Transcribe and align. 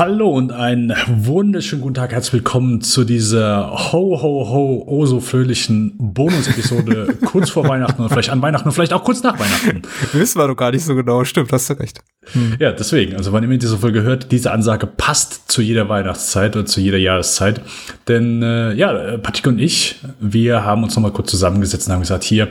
Hallo 0.00 0.30
und 0.30 0.50
einen 0.50 0.94
wunderschönen 1.08 1.82
guten 1.82 1.92
Tag. 1.92 2.12
Herzlich 2.12 2.32
willkommen 2.32 2.80
zu 2.80 3.04
dieser 3.04 3.70
ho, 3.70 4.18
ho, 4.22 4.48
ho, 4.48 4.82
oh 4.86 5.04
so 5.04 5.20
fröhlichen 5.20 5.92
Bonus-Episode 5.98 7.18
kurz 7.26 7.50
vor 7.50 7.68
Weihnachten 7.68 8.00
und 8.00 8.08
vielleicht 8.08 8.30
an 8.30 8.40
Weihnachten 8.40 8.66
und 8.66 8.72
vielleicht 8.72 8.94
auch 8.94 9.04
kurz 9.04 9.22
nach 9.22 9.38
Weihnachten. 9.38 9.82
Wissen 10.14 10.40
wir 10.40 10.48
doch 10.48 10.56
gar 10.56 10.70
nicht 10.70 10.86
so 10.86 10.94
genau. 10.94 11.22
Stimmt, 11.24 11.52
hast 11.52 11.68
du 11.68 11.74
recht. 11.74 12.00
Hm. 12.32 12.56
Ja, 12.58 12.72
deswegen. 12.72 13.14
Also, 13.16 13.32
wann 13.32 13.44
immer 13.44 13.58
diese 13.58 13.76
Folge 13.76 14.00
hört, 14.00 14.32
diese 14.32 14.52
Ansage 14.52 14.86
passt 14.86 15.52
zu 15.52 15.60
jeder 15.60 15.90
Weihnachtszeit 15.90 16.56
oder 16.56 16.64
zu 16.64 16.80
jeder 16.80 16.96
Jahreszeit. 16.96 17.60
Denn, 18.08 18.42
äh, 18.42 18.72
ja, 18.72 19.18
Patrick 19.18 19.48
und 19.48 19.58
ich, 19.58 19.96
wir 20.18 20.64
haben 20.64 20.82
uns 20.82 20.96
nochmal 20.96 21.12
kurz 21.12 21.30
zusammengesetzt 21.30 21.88
und 21.88 21.92
haben 21.92 22.00
gesagt, 22.00 22.24
hier, 22.24 22.48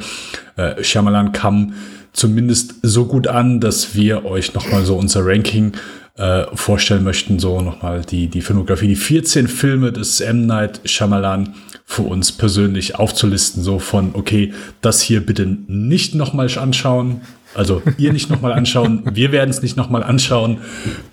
äh, 0.55 0.83
Shyamalan 0.83 1.31
kam 1.31 1.73
zumindest 2.13 2.75
so 2.83 3.05
gut 3.05 3.27
an, 3.27 3.59
dass 3.59 3.95
wir 3.95 4.25
euch 4.25 4.53
nochmal 4.53 4.85
so 4.85 4.95
unser 4.95 5.25
Ranking 5.25 5.73
äh, 6.19 6.45
vorstellen 6.53 7.03
möchten, 7.03 7.39
so 7.39 7.61
nochmal 7.61 8.01
die, 8.01 8.27
die 8.27 8.41
Filmografie, 8.41 8.87
die 8.87 8.95
14 8.95 9.47
Filme 9.47 9.93
des 9.93 10.19
M. 10.19 10.45
Night 10.45 10.81
Shyamalan 10.83 11.55
für 11.85 12.01
uns 12.01 12.33
persönlich 12.33 12.95
aufzulisten, 12.95 13.63
so 13.63 13.79
von, 13.79 14.11
okay, 14.13 14.53
das 14.81 15.01
hier 15.01 15.25
bitte 15.25 15.45
nicht 15.45 16.15
nochmal 16.15 16.49
anschauen, 16.57 17.21
also 17.55 17.81
ihr 17.97 18.13
nicht 18.13 18.29
nochmal 18.29 18.51
anschauen, 18.51 19.03
wir 19.13 19.31
werden 19.31 19.49
es 19.49 19.61
nicht 19.61 19.77
nochmal 19.77 20.03
anschauen, 20.03 20.59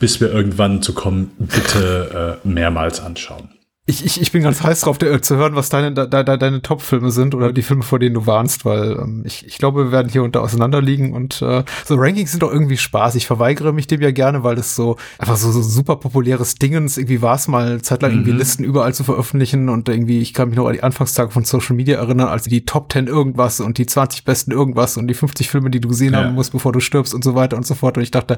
bis 0.01 0.21
wir 0.21 0.33
irgendwann 0.33 0.83
zu 0.83 0.93
kommen, 0.93 1.31
bitte 1.39 2.41
äh, 2.45 2.49
mehrmals 2.49 3.01
anschauen. 3.01 3.56
Ich, 3.89 4.05
ich, 4.05 4.21
ich 4.21 4.33
bin 4.33 4.43
ganz 4.43 4.65
heiß 4.65 4.81
drauf, 4.81 4.99
de, 4.99 5.21
zu 5.21 5.37
hören, 5.37 5.55
was 5.55 5.69
deine, 5.69 5.93
de, 5.95 6.09
de, 6.09 6.25
deine 6.37 6.61
Top-Filme 6.61 7.13
sind 7.13 7.37
oder 7.37 7.53
die 7.53 7.63
Filme, 7.63 7.85
vor 7.85 8.01
denen 8.01 8.17
du 8.17 8.27
warnst, 8.27 8.65
weil 8.65 8.99
ähm, 9.01 9.23
ich, 9.25 9.47
ich 9.47 9.59
glaube, 9.59 9.85
wir 9.85 9.93
werden 9.93 10.09
hier 10.09 10.27
da 10.27 10.41
auseinanderliegen 10.41 11.13
und 11.13 11.41
äh, 11.41 11.63
so 11.85 11.95
Rankings 11.95 12.33
sind 12.33 12.43
doch 12.43 12.53
irgendwie 12.53 12.79
Spaß. 12.79 13.15
Ich 13.15 13.29
verweigere 13.29 13.73
mich 13.73 13.87
dem 13.87 14.03
ja 14.03 14.11
gerne, 14.11 14.43
weil 14.43 14.57
das 14.57 14.75
so 14.75 14.97
einfach 15.19 15.37
so, 15.37 15.53
so 15.53 15.63
super 15.63 15.95
populäres 15.95 16.57
Dingens, 16.57 16.99
irgendwie 16.99 17.23
war 17.23 17.37
es 17.37 17.47
mal 17.47 17.81
zeitlang 17.81 18.11
mhm. 18.11 18.17
irgendwie 18.19 18.33
Listen 18.33 18.65
überall 18.65 18.93
zu 18.93 19.05
veröffentlichen 19.05 19.69
und 19.69 19.89
irgendwie, 19.89 20.21
ich 20.21 20.35
kann 20.35 20.49
mich 20.49 20.57
noch 20.57 20.67
an 20.67 20.73
die 20.73 20.83
Anfangstage 20.83 21.31
von 21.31 21.45
Social 21.45 21.77
Media 21.77 21.97
erinnern, 21.97 22.27
als 22.27 22.43
die 22.43 22.65
Top 22.65 22.93
10 22.93 23.07
irgendwas 23.07 23.61
und 23.61 23.79
die 23.79 23.87
20 23.87 24.25
besten 24.25 24.51
irgendwas 24.51 24.97
und 24.97 25.07
die 25.07 25.15
50 25.15 25.49
Filme, 25.49 25.71
die 25.71 25.81
du 25.81 25.87
gesehen 25.87 26.15
ja. 26.15 26.25
haben 26.25 26.35
musst, 26.35 26.51
bevor 26.51 26.73
du 26.73 26.81
stirbst 26.81 27.15
und 27.15 27.23
so 27.23 27.37
weiter 27.37 27.57
und 27.57 27.65
so 27.65 27.77
fort. 27.77 27.97
Und 27.97 28.03
ich 28.03 28.11
dachte, 28.11 28.35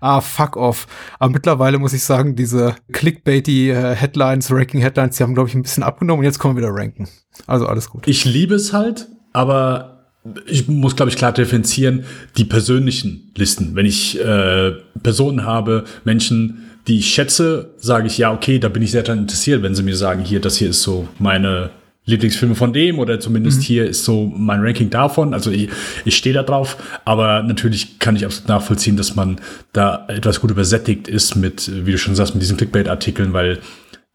ah, 0.00 0.20
fuck 0.20 0.56
off. 0.56 0.86
Aber 1.18 1.32
mittlerweile 1.32 1.80
muss 1.80 1.92
ich 1.92 2.04
sagen, 2.04 2.36
diese 2.36 2.76
clickbaity 2.92 3.70
äh, 3.70 3.96
Headlines, 3.96 4.48
Ranking-Headlines, 4.52 4.91
Headlines, 4.91 4.91
die 4.96 5.22
haben, 5.22 5.34
glaube 5.34 5.48
ich, 5.48 5.54
ein 5.54 5.62
bisschen 5.62 5.82
abgenommen 5.82 6.20
und 6.20 6.24
jetzt 6.24 6.38
kommen 6.38 6.56
wir 6.56 6.62
wieder 6.62 6.74
ranken. 6.74 7.08
Also 7.46 7.66
alles 7.66 7.88
gut. 7.88 8.06
Ich 8.06 8.24
liebe 8.24 8.54
es 8.54 8.72
halt, 8.72 9.08
aber 9.32 10.06
ich 10.46 10.68
muss, 10.68 10.94
glaube 10.94 11.10
ich, 11.10 11.16
klar 11.16 11.32
differenzieren, 11.32 12.04
die 12.36 12.44
persönlichen 12.44 13.32
Listen. 13.36 13.74
Wenn 13.74 13.86
ich 13.86 14.20
äh, 14.20 14.72
Personen 15.02 15.44
habe, 15.44 15.84
Menschen, 16.04 16.70
die 16.86 16.98
ich 16.98 17.12
schätze, 17.12 17.74
sage 17.78 18.06
ich, 18.06 18.18
ja, 18.18 18.32
okay, 18.32 18.58
da 18.58 18.68
bin 18.68 18.82
ich 18.82 18.92
sehr 18.92 19.02
daran 19.02 19.20
interessiert, 19.20 19.62
wenn 19.62 19.74
sie 19.74 19.82
mir 19.82 19.96
sagen, 19.96 20.22
hier, 20.22 20.40
das 20.40 20.56
hier 20.56 20.70
ist 20.70 20.82
so 20.82 21.08
meine 21.18 21.70
Lieblingsfilme 22.04 22.56
von 22.56 22.72
dem 22.72 22.98
oder 22.98 23.20
zumindest 23.20 23.58
mhm. 23.58 23.62
hier 23.62 23.86
ist 23.86 24.04
so 24.04 24.32
mein 24.36 24.60
Ranking 24.60 24.90
davon. 24.90 25.34
Also 25.34 25.50
ich, 25.52 25.68
ich 26.04 26.16
stehe 26.16 26.34
da 26.34 26.42
drauf, 26.42 26.76
aber 27.04 27.42
natürlich 27.44 28.00
kann 28.00 28.16
ich 28.16 28.24
absolut 28.24 28.48
nachvollziehen, 28.48 28.96
dass 28.96 29.14
man 29.14 29.40
da 29.72 30.06
etwas 30.08 30.40
gut 30.40 30.50
übersättigt 30.50 31.06
ist 31.06 31.36
mit, 31.36 31.70
wie 31.86 31.92
du 31.92 31.98
schon 31.98 32.16
sagst, 32.16 32.34
mit 32.34 32.42
diesen 32.42 32.56
Clickbait-Artikeln, 32.56 33.32
weil 33.32 33.58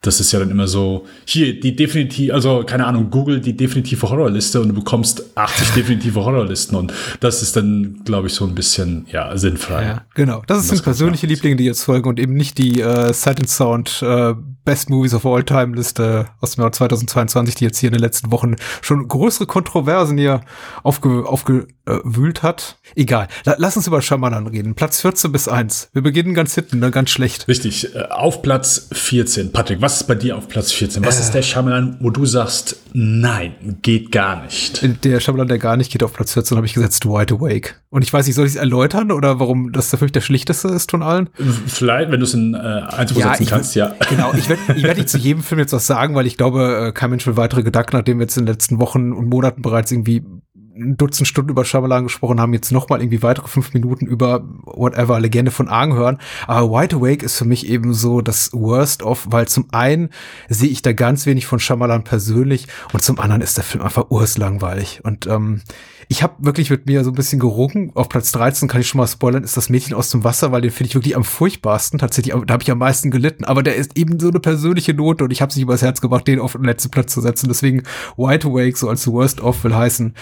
das 0.02 0.20
ist 0.20 0.32
ja 0.32 0.40
dann 0.40 0.52
immer 0.52 0.68
so, 0.68 1.06
hier, 1.26 1.60
die 1.60 1.76
definitiv, 1.76 2.32
also 2.32 2.64
keine 2.64 2.86
Ahnung, 2.86 3.10
Google 3.10 3.42
die 3.42 3.58
definitive 3.58 4.10
Horrorliste 4.10 4.62
und 4.62 4.70
du 4.70 4.74
bekommst 4.76 5.24
80 5.36 5.70
definitive 5.72 6.24
Horrorlisten 6.24 6.78
und 6.78 6.94
das 7.20 7.42
ist 7.42 7.56
dann, 7.56 8.02
glaube 8.06 8.28
ich, 8.28 8.34
so 8.34 8.46
ein 8.46 8.54
bisschen, 8.54 9.08
ja, 9.12 9.36
sinnfrei. 9.36 9.84
Ja, 9.84 10.06
genau. 10.14 10.44
Das 10.46 10.68
sind 10.68 10.84
persönliche 10.84 11.26
Lieblinge, 11.26 11.56
die 11.56 11.66
jetzt 11.66 11.84
folgen 11.84 12.08
und 12.08 12.20
eben 12.20 12.36
nicht 12.36 12.58
die 12.60 12.80
äh, 12.80 13.12
Sight 13.12 13.40
and 13.40 13.50
Sound 13.50 14.02
äh, 14.04 14.36
Best 14.68 14.90
Movies 14.90 15.14
of 15.14 15.26
All 15.26 15.46
Time 15.46 15.78
Liste 15.78 16.28
aus 16.42 16.56
dem 16.56 16.62
Jahr 16.62 16.74
2022, 16.74 17.56
die 17.56 17.64
jetzt 17.64 17.78
hier 17.78 17.88
in 17.88 17.94
den 17.94 18.02
letzten 18.02 18.34
Wochen 18.34 18.58
schon 18.82 19.08
größere 19.08 19.48
Kontroversen 19.48 20.18
hier 20.18 20.42
aufge, 20.84 21.26
aufgewühlt 21.26 22.44
hat. 22.44 22.78
Egal. 22.94 23.30
lass 23.46 23.78
uns 23.78 23.88
über 23.88 24.02
Schamanan 24.02 24.46
reden. 24.46 24.76
Platz 24.76 25.00
14 25.00 25.32
bis 25.32 25.48
1. 25.48 25.92
Wir 25.94 26.02
beginnen 26.02 26.34
ganz 26.34 26.54
hinten, 26.54 26.80
ne? 26.80 26.92
ganz 26.92 27.12
schlecht. 27.12 27.48
Richtig. 27.48 27.96
Äh, 27.96 28.10
auf 28.10 28.42
Platz 28.42 28.90
14. 28.92 29.54
Patrick, 29.54 29.80
was 29.88 30.02
ist 30.02 30.08
bei 30.08 30.16
dir 30.16 30.36
auf 30.36 30.50
Platz 30.50 30.74
14? 30.74 31.06
Was 31.06 31.18
äh, 31.18 31.22
ist 31.22 31.32
der 31.32 31.42
Shyamalan, 31.42 31.96
wo 32.02 32.10
du 32.10 32.26
sagst, 32.26 32.76
nein, 32.92 33.56
geht 33.82 34.12
gar 34.12 34.44
nicht? 34.44 34.82
Der 35.06 35.22
Shyamalan, 35.22 35.48
der 35.48 35.60
gar 35.60 35.78
nicht 35.78 35.94
geht 35.94 36.04
auf 36.04 36.12
Platz 36.12 36.34
14, 36.34 36.58
habe 36.58 36.68
ich 36.68 36.74
gesetzt, 36.74 37.06
Wide 37.06 37.36
Awake. 37.36 37.76
Und 37.90 38.02
ich 38.02 38.12
weiß 38.12 38.28
nicht, 38.28 38.36
soll 38.36 38.46
ich 38.46 38.52
es 38.52 38.58
erläutern 38.58 39.14
oder 39.14 39.40
warum 39.40 39.72
das 39.72 39.90
für 39.90 40.04
mich 40.04 40.12
der 40.12 40.20
schlichteste 40.20 40.68
ist 40.68 40.92
von 40.92 41.04
allen? 41.04 41.30
Vielleicht, 41.68 42.12
wenn 42.12 42.20
du 42.20 42.26
es 42.26 42.34
in 42.34 42.54
äh, 42.54 42.58
Einzelne 42.58 43.22
ja, 43.22 43.30
setzen 43.30 43.46
kannst, 43.46 43.76
ja. 43.76 43.96
Genau, 44.10 44.34
ich 44.34 44.50
werde 44.50 44.62
ich 44.76 44.84
werd 44.84 44.98
nicht 44.98 45.08
zu 45.08 45.20
jedem 45.20 45.42
Film 45.42 45.60
jetzt 45.60 45.72
was 45.72 45.88
sagen, 45.88 46.16
weil 46.16 46.28
ich 46.28 46.36
glaube, 46.36 46.88
äh, 46.88 46.92
kein 46.92 47.10
Mensch 47.10 47.26
will 47.26 47.38
weitere 47.38 47.64
Gedanken, 47.64 47.96
nachdem 47.96 48.20
wir 48.20 48.24
jetzt 48.24 48.36
in 48.36 48.46
den 48.46 48.54
letzten 48.54 48.80
Wochen 48.80 49.14
und 49.14 49.30
Monaten 49.30 49.62
bereits 49.62 49.90
irgendwie 49.94 50.22
ein 50.80 50.98
Dutzend 50.98 51.28
Stunden 51.28 51.52
über 51.52 51.66
Shyamalan 51.66 52.04
gesprochen 52.04 52.40
haben, 52.40 52.54
jetzt 52.54 52.72
noch 52.72 52.90
mal 52.90 53.02
irgendwie 53.02 53.24
weitere 53.24 53.48
fünf 53.48 53.74
Minuten 53.74 54.06
über 54.06 54.44
whatever 54.64 55.20
Legende 55.20 55.52
von 55.52 55.68
Aang 55.68 55.94
hören. 55.94 56.18
Aber 56.46 56.70
Wide 56.70 56.96
Awake 56.96 57.26
ist 57.26 57.38
für 57.38 57.46
mich 57.46 57.68
eben 57.68 57.94
so 57.94 58.22
das 58.22 58.52
Worst 58.54 59.04
of, 59.04 59.28
weil 59.30 59.48
zum 59.48 59.68
einen 59.72 60.10
sehe 60.50 60.70
ich 60.70 60.82
da 60.82 60.94
ganz 60.94 61.26
wenig 61.26 61.46
von 61.46 61.60
Shyamalan 61.60 62.04
persönlich 62.04 62.68
und 62.94 63.04
zum 63.04 63.20
anderen 63.20 63.42
ist 63.42 63.58
der 63.58 63.64
Film 63.64 63.84
einfach 63.84 64.10
urslangweilig. 64.10 65.02
Und 65.04 65.28
ähm, 65.28 65.62
ich 66.10 66.24
habe 66.24 66.36
wirklich 66.40 66.70
mit 66.70 66.86
mir 66.86 67.04
so 67.04 67.12
ein 67.12 67.16
bisschen 67.16 67.40
gerungen. 67.40 67.92
Auf 67.94 68.08
Platz 68.08 68.32
13 68.32 68.70
kann 68.70 68.80
ich 68.80 68.88
schon 68.88 69.00
mal 69.00 69.08
spoilern, 69.08 69.44
ist 69.44 69.58
das 69.58 69.70
Mädchen 69.70 69.94
aus 69.94 70.10
dem 70.10 70.24
Wasser, 70.24 70.52
weil 70.52 70.62
den 70.62 70.72
finde 70.72 70.90
ich 70.90 70.96
wirklich 70.96 71.18
am 71.18 71.26
furchtbarsten. 71.26 72.00
Tatsächlich, 72.00 72.34
da 72.46 72.54
habe 72.54 72.64
ich 72.64 72.72
am 72.72 72.78
meisten 72.78 73.12
gelitten. 73.12 73.44
Aber 73.44 73.62
der 73.62 73.76
ist 73.76 73.98
eben 73.98 74.18
so 74.18 74.30
eine 74.30 74.40
persönliche 74.40 74.94
Note 74.94 75.26
und 75.26 75.32
ich 75.32 75.42
habe 75.42 75.52
es 75.52 75.58
übers 75.58 75.82
Herz 75.82 76.00
gebracht, 76.00 76.26
den 76.28 76.40
auf 76.40 76.54
den 76.54 76.64
letzten 76.64 76.92
Platz 76.92 77.14
zu 77.14 77.20
setzen. 77.20 77.50
Deswegen 77.50 77.84
Wide 78.16 78.48
Awake 78.48 78.78
so 78.78 78.88
als 78.88 79.06
Worst 79.08 79.42
of 79.42 79.64
will 79.66 79.76
heißen 79.76 80.14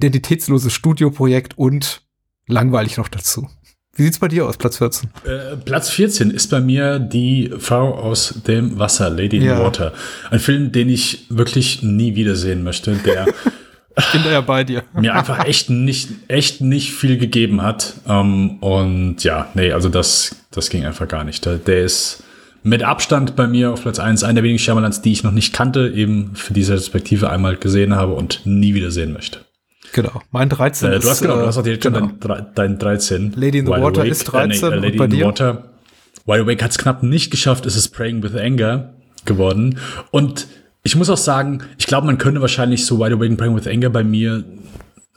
identitätsloses 0.00 0.72
Studioprojekt 0.72 1.58
und 1.58 2.02
langweilig 2.46 2.96
noch 2.96 3.08
dazu. 3.08 3.48
Wie 3.94 4.04
sieht's 4.04 4.18
bei 4.18 4.28
dir 4.28 4.46
aus, 4.46 4.56
Platz 4.56 4.78
14? 4.78 5.10
Äh, 5.24 5.56
Platz 5.56 5.90
14 5.90 6.30
ist 6.30 6.48
bei 6.48 6.60
mir 6.60 6.98
die 6.98 7.52
Frau 7.58 7.94
aus 7.94 8.40
dem 8.46 8.78
Wasser, 8.78 9.10
Lady 9.10 9.38
in 9.38 9.42
ja. 9.42 9.62
Water. 9.62 9.92
Ein 10.30 10.38
Film, 10.38 10.72
den 10.72 10.88
ich 10.88 11.26
wirklich 11.28 11.82
nie 11.82 12.14
wiedersehen 12.14 12.62
möchte, 12.62 12.94
der 12.94 13.26
Ich 13.98 14.12
bin 14.12 14.22
da 14.22 14.30
ja 14.30 14.40
bei 14.40 14.64
dir. 14.64 14.84
mir 14.94 15.14
einfach 15.14 15.44
echt 15.44 15.68
nicht, 15.68 16.08
echt 16.28 16.60
nicht 16.60 16.92
viel 16.92 17.18
gegeben 17.18 17.60
hat. 17.60 17.94
Ähm, 18.08 18.58
und 18.60 19.22
ja, 19.24 19.50
nee, 19.54 19.72
also 19.72 19.88
das, 19.88 20.36
das 20.50 20.70
ging 20.70 20.86
einfach 20.86 21.08
gar 21.08 21.24
nicht. 21.24 21.44
Der, 21.44 21.56
der 21.56 21.82
ist 21.84 22.22
mit 22.62 22.82
Abstand 22.82 23.36
bei 23.36 23.46
mir 23.46 23.72
auf 23.72 23.82
Platz 23.82 23.98
1 23.98 24.22
einer 24.22 24.34
der 24.34 24.44
wenigen 24.44 24.58
Shyamalans, 24.58 25.02
die 25.02 25.12
ich 25.12 25.24
noch 25.24 25.32
nicht 25.32 25.52
kannte, 25.52 25.92
eben 25.94 26.34
für 26.34 26.54
diese 26.54 26.74
Perspektive 26.74 27.30
einmal 27.30 27.56
gesehen 27.56 27.94
habe 27.94 28.14
und 28.14 28.42
nie 28.44 28.74
wieder 28.74 28.90
sehen 28.90 29.12
möchte. 29.12 29.40
Genau, 29.92 30.22
mein 30.30 30.48
13 30.48 30.92
äh, 30.92 30.98
du 31.00 31.08
hast 31.08 31.20
genau, 31.20 31.36
du 31.36 31.46
hast 31.46 31.58
auch 31.58 31.62
direkt 31.62 31.82
genau. 31.82 32.10
dein, 32.20 32.46
dein 32.54 32.78
13. 32.78 33.32
Lady 33.36 33.58
in 33.58 33.66
the 33.66 33.72
Wide 33.72 33.82
Water 33.82 34.00
Awake, 34.00 34.12
ist 34.12 34.24
13 34.24 34.72
äh, 34.72 34.76
nee, 34.76 34.76
Lady 34.76 34.92
und 34.92 34.98
bei 34.98 35.04
in 35.06 35.10
the 35.10 35.24
Water. 35.24 35.70
Wide 36.26 36.40
Awake 36.42 36.62
hat 36.62 36.70
es 36.70 36.78
knapp 36.78 37.02
nicht 37.02 37.30
geschafft, 37.30 37.66
es 37.66 37.76
ist 37.76 37.88
Praying 37.90 38.22
with 38.22 38.34
Anger 38.34 38.94
geworden 39.24 39.78
und 40.10 40.46
ich 40.82 40.96
muss 40.96 41.10
auch 41.10 41.18
sagen, 41.18 41.62
ich 41.78 41.86
glaube, 41.86 42.06
man 42.06 42.18
könnte 42.18 42.40
wahrscheinlich 42.40 42.86
so 42.86 42.98
Wide 42.98 43.14
Awake 43.14 43.30
and 43.30 43.38
Praying 43.38 43.56
with 43.56 43.66
Anger 43.66 43.90
bei 43.90 44.04
mir 44.04 44.44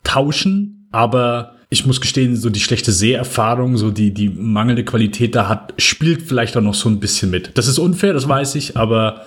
tauschen, 0.03 0.87
aber 0.91 1.53
ich 1.69 1.85
muss 1.85 2.01
gestehen, 2.01 2.35
so 2.35 2.49
die 2.49 2.59
schlechte 2.59 2.91
Seherfahrung, 2.91 3.77
so 3.77 3.89
die, 3.89 4.13
die 4.13 4.29
mangelnde 4.29 4.83
Qualität 4.83 5.35
da 5.35 5.47
hat, 5.47 5.73
spielt 5.77 6.21
vielleicht 6.21 6.55
auch 6.55 6.61
noch 6.61 6.75
so 6.75 6.87
ein 6.87 6.99
bisschen 6.99 7.31
mit. 7.31 7.57
Das 7.57 7.67
ist 7.67 7.79
unfair, 7.79 8.13
das 8.13 8.27
weiß 8.27 8.55
ich, 8.55 8.77
aber 8.77 9.25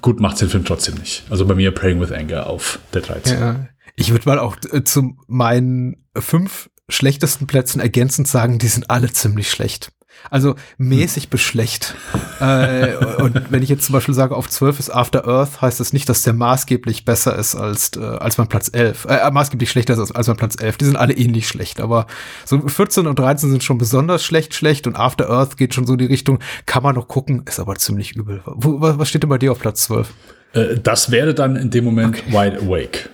gut 0.00 0.20
macht 0.20 0.40
den 0.40 0.48
Film 0.48 0.64
trotzdem 0.64 0.94
nicht. 0.96 1.24
Also 1.30 1.44
bei 1.44 1.54
mir 1.54 1.70
Praying 1.70 2.00
with 2.00 2.12
Anger 2.12 2.46
auf 2.46 2.78
der 2.94 3.02
13. 3.02 3.38
Ja, 3.38 3.68
ich 3.98 4.12
würde 4.12 4.28
mal 4.28 4.38
auch 4.38 4.56
äh, 4.72 4.84
zu 4.84 5.16
meinen 5.26 6.04
fünf 6.16 6.70
schlechtesten 6.88 7.46
Plätzen 7.46 7.80
ergänzend 7.80 8.28
sagen, 8.28 8.58
die 8.58 8.68
sind 8.68 8.90
alle 8.90 9.12
ziemlich 9.12 9.50
schlecht. 9.50 9.92
Also 10.30 10.56
mäßig 10.78 11.24
hm. 11.24 11.30
beschlecht. 11.30 11.94
äh, 12.40 12.96
und 13.22 13.52
wenn 13.52 13.62
ich 13.62 13.68
jetzt 13.68 13.84
zum 13.84 13.92
Beispiel 13.92 14.14
sage, 14.14 14.34
auf 14.34 14.48
12 14.48 14.80
ist 14.80 14.90
After 14.90 15.28
Earth, 15.28 15.60
heißt 15.60 15.78
das 15.78 15.92
nicht, 15.92 16.08
dass 16.08 16.22
der 16.22 16.32
maßgeblich 16.32 17.04
besser 17.04 17.36
ist 17.36 17.54
als, 17.54 17.92
äh, 17.96 18.00
als 18.00 18.38
mein 18.38 18.48
Platz 18.48 18.70
11. 18.72 19.06
Äh, 19.08 19.30
maßgeblich 19.30 19.70
schlechter 19.70 19.94
ist 19.94 20.00
als, 20.00 20.12
als 20.12 20.26
mein 20.26 20.36
Platz 20.36 20.60
11. 20.60 20.78
Die 20.78 20.84
sind 20.86 20.96
alle 20.96 21.14
ähnlich 21.14 21.46
schlecht. 21.46 21.80
Aber 21.80 22.06
so 22.44 22.66
14 22.66 23.06
und 23.06 23.18
13 23.18 23.50
sind 23.50 23.64
schon 23.64 23.78
besonders 23.78 24.24
schlecht, 24.24 24.54
schlecht. 24.54 24.86
Und 24.86 24.96
After 24.96 25.28
Earth 25.30 25.56
geht 25.56 25.74
schon 25.74 25.86
so 25.86 25.92
in 25.92 25.98
die 25.98 26.06
Richtung, 26.06 26.40
kann 26.66 26.82
man 26.82 26.94
noch 26.94 27.06
gucken, 27.06 27.42
ist 27.46 27.60
aber 27.60 27.76
ziemlich 27.76 28.16
übel. 28.16 28.42
Wo, 28.44 28.80
was 28.80 29.08
steht 29.08 29.22
denn 29.22 29.30
bei 29.30 29.38
dir 29.38 29.52
auf 29.52 29.60
Platz 29.60 29.84
12? 29.84 30.12
Äh, 30.52 30.78
das 30.82 31.10
wäre 31.10 31.34
dann 31.34 31.56
in 31.56 31.70
dem 31.70 31.84
Moment 31.84 32.18
okay. 32.18 32.32
Wide 32.32 32.62
Awake. 32.62 33.07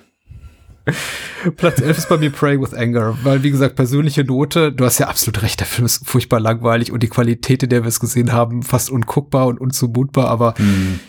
Platz 1.57 1.81
11 1.81 1.99
ist 1.99 2.09
bei 2.09 2.19
mir 2.19 2.31
Pray 2.31 2.61
with 2.61 2.75
Anger, 2.75 3.17
weil 3.23 3.43
wie 3.43 3.51
gesagt, 3.51 3.77
persönliche 3.77 4.25
Note, 4.25 4.73
du 4.73 4.85
hast 4.85 4.99
ja 4.99 5.09
absolut 5.09 5.43
recht, 5.43 5.61
der 5.61 5.67
Film 5.67 5.87
ist 5.87 6.07
furchtbar 6.07 6.41
langweilig 6.41 6.93
und 6.93 7.03
die 7.03 7.09
Qualität, 7.09 7.63
in 7.63 7.71
der 7.71 7.83
wir 7.83 7.89
es 7.89 8.01
gesehen 8.01 8.33
haben, 8.33 8.63
fast 8.63 8.91
unguckbar 8.91 9.47
und 9.47 9.61
unzumutbar, 9.61 10.29
aber 10.29 10.55
mm. 10.59 11.01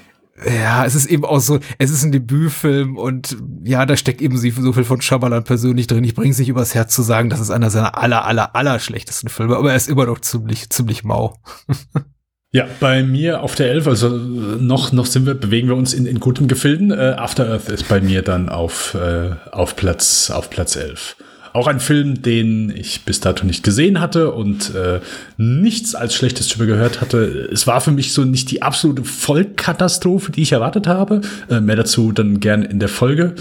ja, 0.63 0.85
es 0.85 0.95
ist 0.95 1.07
eben 1.07 1.25
auch 1.25 1.39
so, 1.39 1.59
es 1.77 1.91
ist 1.91 2.03
ein 2.03 2.11
Debütfilm 2.11 2.97
und 2.97 3.37
ja, 3.63 3.85
da 3.85 3.97
steckt 3.97 4.21
eben 4.21 4.37
so 4.37 4.73
viel 4.73 4.83
von 4.83 5.01
Shyamalan 5.01 5.43
persönlich 5.43 5.87
drin. 5.87 6.03
Ich 6.03 6.15
bringe 6.15 6.31
es 6.31 6.39
nicht 6.39 6.49
übers 6.49 6.73
Herz 6.73 6.93
zu 6.93 7.01
sagen, 7.01 7.29
das 7.29 7.39
ist 7.39 7.51
einer 7.51 7.69
seiner 7.69 7.97
aller, 7.97 8.25
aller, 8.25 8.55
aller 8.55 8.79
schlechtesten 8.79 9.29
Filme, 9.29 9.57
aber 9.57 9.71
er 9.71 9.77
ist 9.77 9.89
immer 9.89 10.05
noch 10.05 10.19
ziemlich, 10.19 10.69
ziemlich 10.69 11.03
mau. 11.03 11.37
Ja, 12.55 12.69
bei 12.79 13.03
mir 13.03 13.43
auf 13.43 13.55
der 13.55 13.69
11, 13.69 13.85
also 13.85 14.07
noch, 14.07 14.93
noch 14.93 15.07
sind 15.07 15.25
wir, 15.25 15.33
bewegen 15.33 15.67
wir 15.67 15.75
uns 15.75 15.93
in, 15.93 16.05
in 16.05 16.21
gutem 16.21 16.47
Gefilden. 16.47 16.89
Äh, 16.89 17.15
After 17.17 17.49
Earth 17.49 17.67
ist 17.67 17.89
bei 17.89 17.99
mir 17.99 18.21
dann 18.21 18.47
auf, 18.47 18.93
äh, 18.93 19.31
auf, 19.51 19.75
Platz, 19.75 20.31
auf 20.31 20.49
Platz 20.49 20.77
11. 20.77 21.17
Auch 21.51 21.67
ein 21.67 21.81
Film, 21.81 22.21
den 22.21 22.69
ich 22.73 23.03
bis 23.03 23.19
dato 23.19 23.45
nicht 23.45 23.61
gesehen 23.65 23.99
hatte 23.99 24.31
und 24.31 24.73
äh, 24.73 25.01
nichts 25.35 25.95
als 25.95 26.15
Schlechtes 26.15 26.47
darüber 26.47 26.67
gehört 26.67 27.01
hatte. 27.01 27.49
Es 27.51 27.67
war 27.67 27.81
für 27.81 27.91
mich 27.91 28.13
so 28.13 28.23
nicht 28.23 28.49
die 28.51 28.61
absolute 28.61 29.03
Vollkatastrophe, 29.03 30.31
die 30.31 30.43
ich 30.43 30.53
erwartet 30.53 30.87
habe. 30.87 31.19
Äh, 31.49 31.59
mehr 31.59 31.75
dazu 31.75 32.13
dann 32.13 32.39
gern 32.39 32.63
in 32.63 32.79
der 32.79 32.87
Folge. 32.87 33.35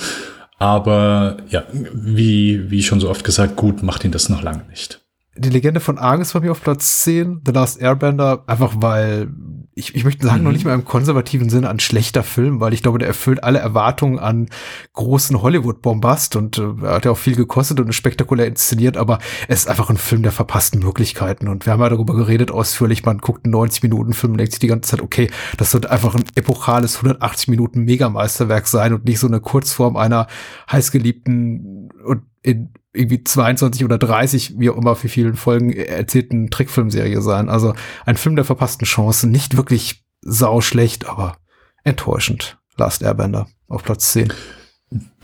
Aber 0.58 1.36
ja, 1.50 1.62
wie, 1.92 2.68
wie 2.68 2.82
schon 2.82 2.98
so 2.98 3.08
oft 3.08 3.22
gesagt, 3.22 3.54
gut 3.54 3.84
macht 3.84 4.04
ihn 4.04 4.10
das 4.10 4.28
noch 4.28 4.42
lange 4.42 4.64
nicht 4.70 5.03
die 5.36 5.50
Legende 5.50 5.80
von 5.80 5.98
Aang 5.98 6.20
ist 6.20 6.32
bei 6.32 6.40
mir 6.40 6.52
auf 6.52 6.62
Platz 6.62 7.02
10, 7.02 7.42
The 7.44 7.52
Last 7.52 7.80
Airbender, 7.80 8.44
einfach 8.46 8.74
weil 8.76 9.30
ich, 9.76 9.94
ich 9.94 10.04
möchte 10.04 10.24
sagen, 10.26 10.38
mhm. 10.38 10.44
noch 10.44 10.52
nicht 10.52 10.64
mal 10.64 10.74
im 10.74 10.84
konservativen 10.84 11.50
Sinne 11.50 11.68
ein 11.68 11.80
schlechter 11.80 12.22
Film, 12.22 12.60
weil 12.60 12.72
ich 12.72 12.82
glaube, 12.82 12.98
der 12.98 13.08
erfüllt 13.08 13.42
alle 13.42 13.58
Erwartungen 13.58 14.20
an 14.20 14.48
großen 14.92 15.42
Hollywood-Bombast 15.42 16.36
und 16.36 16.58
äh, 16.58 16.86
hat 16.86 17.04
ja 17.04 17.10
auch 17.10 17.18
viel 17.18 17.34
gekostet 17.34 17.80
und 17.80 17.88
ist 17.88 17.96
spektakulär 17.96 18.46
inszeniert, 18.46 18.96
aber 18.96 19.18
es 19.48 19.60
ist 19.60 19.68
einfach 19.68 19.90
ein 19.90 19.96
Film 19.96 20.22
der 20.22 20.30
verpassten 20.30 20.80
Möglichkeiten. 20.80 21.48
Und 21.48 21.66
wir 21.66 21.72
haben 21.72 21.80
ja 21.80 21.88
darüber 21.88 22.14
geredet 22.14 22.52
ausführlich, 22.52 23.04
man 23.04 23.18
guckt 23.18 23.44
einen 23.44 23.54
90-Minuten-Film 23.54 24.32
und 24.32 24.38
denkt 24.38 24.52
sich 24.52 24.60
die 24.60 24.68
ganze 24.68 24.90
Zeit, 24.90 25.02
okay, 25.02 25.28
das 25.56 25.74
wird 25.74 25.86
einfach 25.86 26.14
ein 26.14 26.24
epochales 26.36 26.96
180 26.96 27.48
Minuten 27.48 27.80
Megameisterwerk 27.80 28.68
sein 28.68 28.92
und 28.92 29.04
nicht 29.04 29.18
so 29.18 29.26
eine 29.26 29.40
Kurzform 29.40 29.96
einer 29.96 30.28
heißgeliebten 30.70 31.90
und 32.04 32.22
in 32.42 32.72
irgendwie 32.94 33.22
22 33.22 33.84
oder 33.84 33.98
30, 33.98 34.54
wie 34.58 34.70
auch 34.70 34.76
immer, 34.76 34.96
für 34.96 35.08
vielen 35.08 35.34
Folgen 35.34 35.72
erzählten 35.72 36.50
Trickfilmserie 36.50 37.20
sein. 37.20 37.48
Also 37.48 37.74
ein 38.06 38.16
Film 38.16 38.36
der 38.36 38.44
verpassten 38.44 38.86
Chancen, 38.86 39.30
nicht 39.30 39.56
wirklich 39.56 40.04
sau 40.22 40.60
schlecht, 40.60 41.08
aber 41.08 41.36
enttäuschend. 41.82 42.56
Last 42.76 43.02
Airbender 43.02 43.46
auf 43.68 43.82
Platz 43.82 44.12
10. 44.12 44.32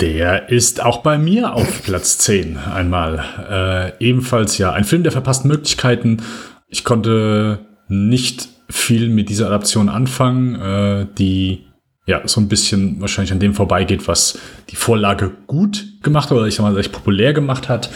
Der 0.00 0.48
ist 0.48 0.82
auch 0.82 1.02
bei 1.02 1.16
mir 1.16 1.54
auf 1.54 1.82
Platz 1.84 2.18
10 2.18 2.56
einmal. 2.56 3.94
Äh, 4.00 4.04
ebenfalls 4.04 4.58
ja 4.58 4.72
ein 4.72 4.84
Film 4.84 5.02
der 5.02 5.12
verpassten 5.12 5.48
Möglichkeiten. 5.48 6.22
Ich 6.66 6.84
konnte 6.84 7.66
nicht 7.88 8.48
viel 8.68 9.08
mit 9.08 9.28
dieser 9.28 9.46
Adaption 9.46 9.88
anfangen. 9.88 10.54
Äh, 10.56 11.06
die 11.18 11.69
ja, 12.10 12.26
so 12.26 12.40
ein 12.40 12.48
bisschen 12.48 13.00
wahrscheinlich 13.00 13.32
an 13.32 13.38
dem 13.38 13.54
vorbeigeht, 13.54 14.08
was 14.08 14.36
die 14.68 14.76
Vorlage 14.76 15.30
gut 15.46 15.86
gemacht 16.02 16.28
hat 16.30 16.36
oder 16.36 16.46
ich 16.48 16.56
sag 16.56 16.64
mal, 16.64 16.74
recht 16.74 16.90
populär 16.90 17.32
gemacht 17.32 17.68
hat. 17.68 17.88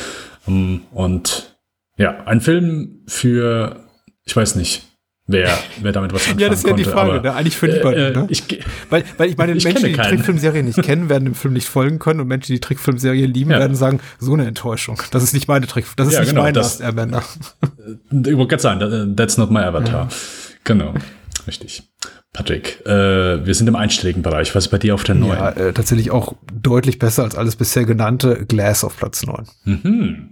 Ähm, 0.46 0.82
und 0.92 1.56
ja, 1.96 2.24
ein 2.24 2.40
Film 2.40 3.00
für, 3.08 3.84
ich 4.24 4.36
weiß 4.36 4.54
nicht, 4.54 4.84
wer, 5.26 5.58
wer 5.82 5.90
damit 5.90 6.12
was 6.12 6.22
anfangen 6.28 6.38
Ja, 6.38 6.48
das 6.48 6.60
ist 6.60 6.68
ja 6.68 6.74
die 6.74 6.84
Frage, 6.84 7.14
aber, 7.14 7.22
ne? 7.22 7.34
eigentlich 7.34 7.56
für 7.56 7.66
niemanden. 7.66 7.98
Äh, 7.98 8.10
ne? 8.12 8.26
ich, 8.28 8.44
weil, 8.88 9.02
weil 9.16 9.30
ich 9.30 9.36
meine, 9.36 9.52
ich 9.54 9.64
Menschen, 9.64 9.86
die 9.86 9.94
Trickfilmserie 9.94 10.62
nicht 10.62 10.80
kennen, 10.80 11.08
werden 11.08 11.24
dem 11.24 11.34
Film 11.34 11.54
nicht 11.54 11.68
folgen 11.68 11.98
können 11.98 12.20
und 12.20 12.28
Menschen, 12.28 12.52
die 12.52 12.60
Trickfilmserie 12.60 13.26
lieben, 13.26 13.50
ja. 13.50 13.58
werden 13.58 13.74
sagen, 13.74 13.98
so 14.20 14.32
eine 14.32 14.46
Enttäuschung. 14.46 15.02
Das 15.10 15.24
ist 15.24 15.34
nicht 15.34 15.48
meine 15.48 15.66
Trick, 15.66 15.86
das 15.96 16.06
ist 16.06 16.14
ja, 16.14 16.20
nicht 16.20 16.28
genau, 16.28 16.42
mein 16.42 16.54
das, 16.54 16.78
Airbender. 16.78 17.24
Ich 18.12 18.36
wollte 18.36 18.46
gerade 18.46 18.62
sagen, 18.62 19.16
that's 19.16 19.38
not 19.38 19.50
my 19.50 19.62
avatar. 19.62 20.08
Ja. 20.08 20.08
Genau, 20.62 20.94
richtig. 21.48 21.82
Patrick, 22.34 22.84
äh, 22.84 23.46
wir 23.46 23.54
sind 23.54 23.68
im 23.68 23.76
einstelligen 23.76 24.22
Bereich. 24.22 24.54
Was 24.56 24.66
ist 24.66 24.70
bei 24.70 24.78
dir 24.78 24.94
auf 24.94 25.04
der 25.04 25.14
9? 25.14 25.30
Ja, 25.30 25.50
äh, 25.50 25.72
tatsächlich 25.72 26.10
auch 26.10 26.34
deutlich 26.52 26.98
besser 26.98 27.22
als 27.22 27.36
alles 27.36 27.54
bisher 27.54 27.84
genannte. 27.84 28.44
Glass 28.46 28.82
auf 28.82 28.96
Platz 28.96 29.24
9. 29.24 29.46
Mhm. 29.64 30.28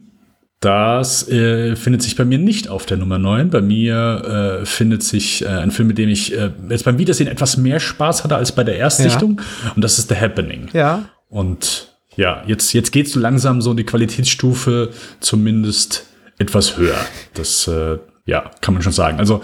Das 0.58 1.28
äh, 1.28 1.76
findet 1.76 2.02
sich 2.02 2.16
bei 2.16 2.24
mir 2.24 2.38
nicht 2.38 2.68
auf 2.68 2.86
der 2.86 2.96
Nummer 2.96 3.18
9. 3.18 3.50
Bei 3.50 3.60
mir 3.60 4.60
äh, 4.62 4.66
findet 4.66 5.04
sich 5.04 5.42
äh, 5.42 5.48
ein 5.48 5.70
Film, 5.70 5.88
mit 5.88 5.98
dem 5.98 6.08
ich 6.08 6.36
äh, 6.36 6.50
jetzt 6.68 6.84
beim 6.84 6.98
Wiedersehen 6.98 7.28
etwas 7.28 7.56
mehr 7.56 7.78
Spaß 7.78 8.24
hatte 8.24 8.34
als 8.34 8.50
bei 8.52 8.64
der 8.64 8.78
Erstsichtung. 8.78 9.40
Ja. 9.64 9.72
Und 9.76 9.82
das 9.82 10.00
ist 10.00 10.08
The 10.08 10.16
Happening. 10.16 10.70
Ja. 10.72 11.04
Und 11.28 11.96
ja, 12.16 12.42
jetzt, 12.48 12.72
jetzt 12.72 12.90
geht 12.90 13.08
so 13.08 13.20
langsam 13.20 13.62
so 13.62 13.74
die 13.74 13.84
Qualitätsstufe 13.84 14.90
zumindest 15.20 16.06
etwas 16.38 16.76
höher. 16.76 16.98
Das 17.34 17.68
äh, 17.68 17.98
ja, 18.26 18.50
kann 18.60 18.74
man 18.74 18.82
schon 18.82 18.92
sagen. 18.92 19.20
Also 19.20 19.42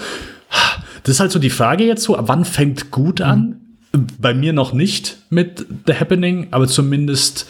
das 1.09 1.17
ist 1.17 1.21
halt 1.21 1.33
so 1.33 1.39
die 1.39 1.49
Frage 1.49 1.85
jetzt 1.85 2.03
so, 2.03 2.19
wann 2.21 2.45
fängt 2.45 2.91
gut 2.91 3.23
an? 3.23 3.61
Mhm. 3.95 4.07
Bei 4.19 4.35
mir 4.35 4.53
noch 4.53 4.75
nicht 4.75 5.17
mit 5.31 5.65
The 5.87 5.95
Happening, 5.95 6.49
aber 6.51 6.69
zumindest, 6.69 7.47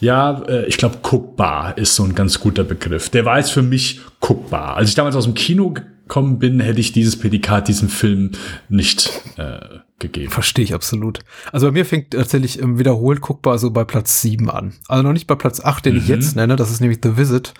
ja, 0.00 0.42
äh, 0.42 0.66
ich 0.66 0.76
glaube, 0.76 0.98
guckbar 1.02 1.78
ist 1.78 1.94
so 1.94 2.04
ein 2.04 2.14
ganz 2.14 2.38
guter 2.38 2.62
Begriff. 2.62 3.08
Der 3.08 3.24
war 3.24 3.38
jetzt 3.38 3.50
für 3.50 3.62
mich 3.62 4.02
guckbar. 4.20 4.76
Als 4.76 4.90
ich 4.90 4.94
damals 4.94 5.16
aus 5.16 5.24
dem 5.24 5.32
Kino 5.32 5.70
gekommen 5.70 6.38
bin, 6.38 6.60
hätte 6.60 6.80
ich 6.80 6.92
dieses 6.92 7.18
Prädikat 7.18 7.68
diesem 7.68 7.88
Film 7.88 8.32
nicht 8.68 9.10
äh, 9.38 9.60
gegeben. 9.98 10.30
Verstehe 10.30 10.64
ich 10.66 10.74
absolut. 10.74 11.20
Also 11.52 11.66
bei 11.68 11.72
mir 11.72 11.86
fängt 11.86 12.10
tatsächlich 12.10 12.60
ähm, 12.60 12.78
wiederholt 12.78 13.22
guckbar 13.22 13.58
so 13.58 13.70
bei 13.70 13.84
Platz 13.84 14.20
7 14.20 14.50
an. 14.50 14.74
Also 14.86 15.02
noch 15.02 15.14
nicht 15.14 15.26
bei 15.26 15.34
Platz 15.34 15.64
8, 15.64 15.86
den 15.86 15.94
mhm. 15.94 16.00
ich 16.00 16.08
jetzt 16.08 16.36
nenne, 16.36 16.56
das 16.56 16.70
ist 16.70 16.82
nämlich 16.82 16.98
The 17.02 17.16
Visit 17.16 17.54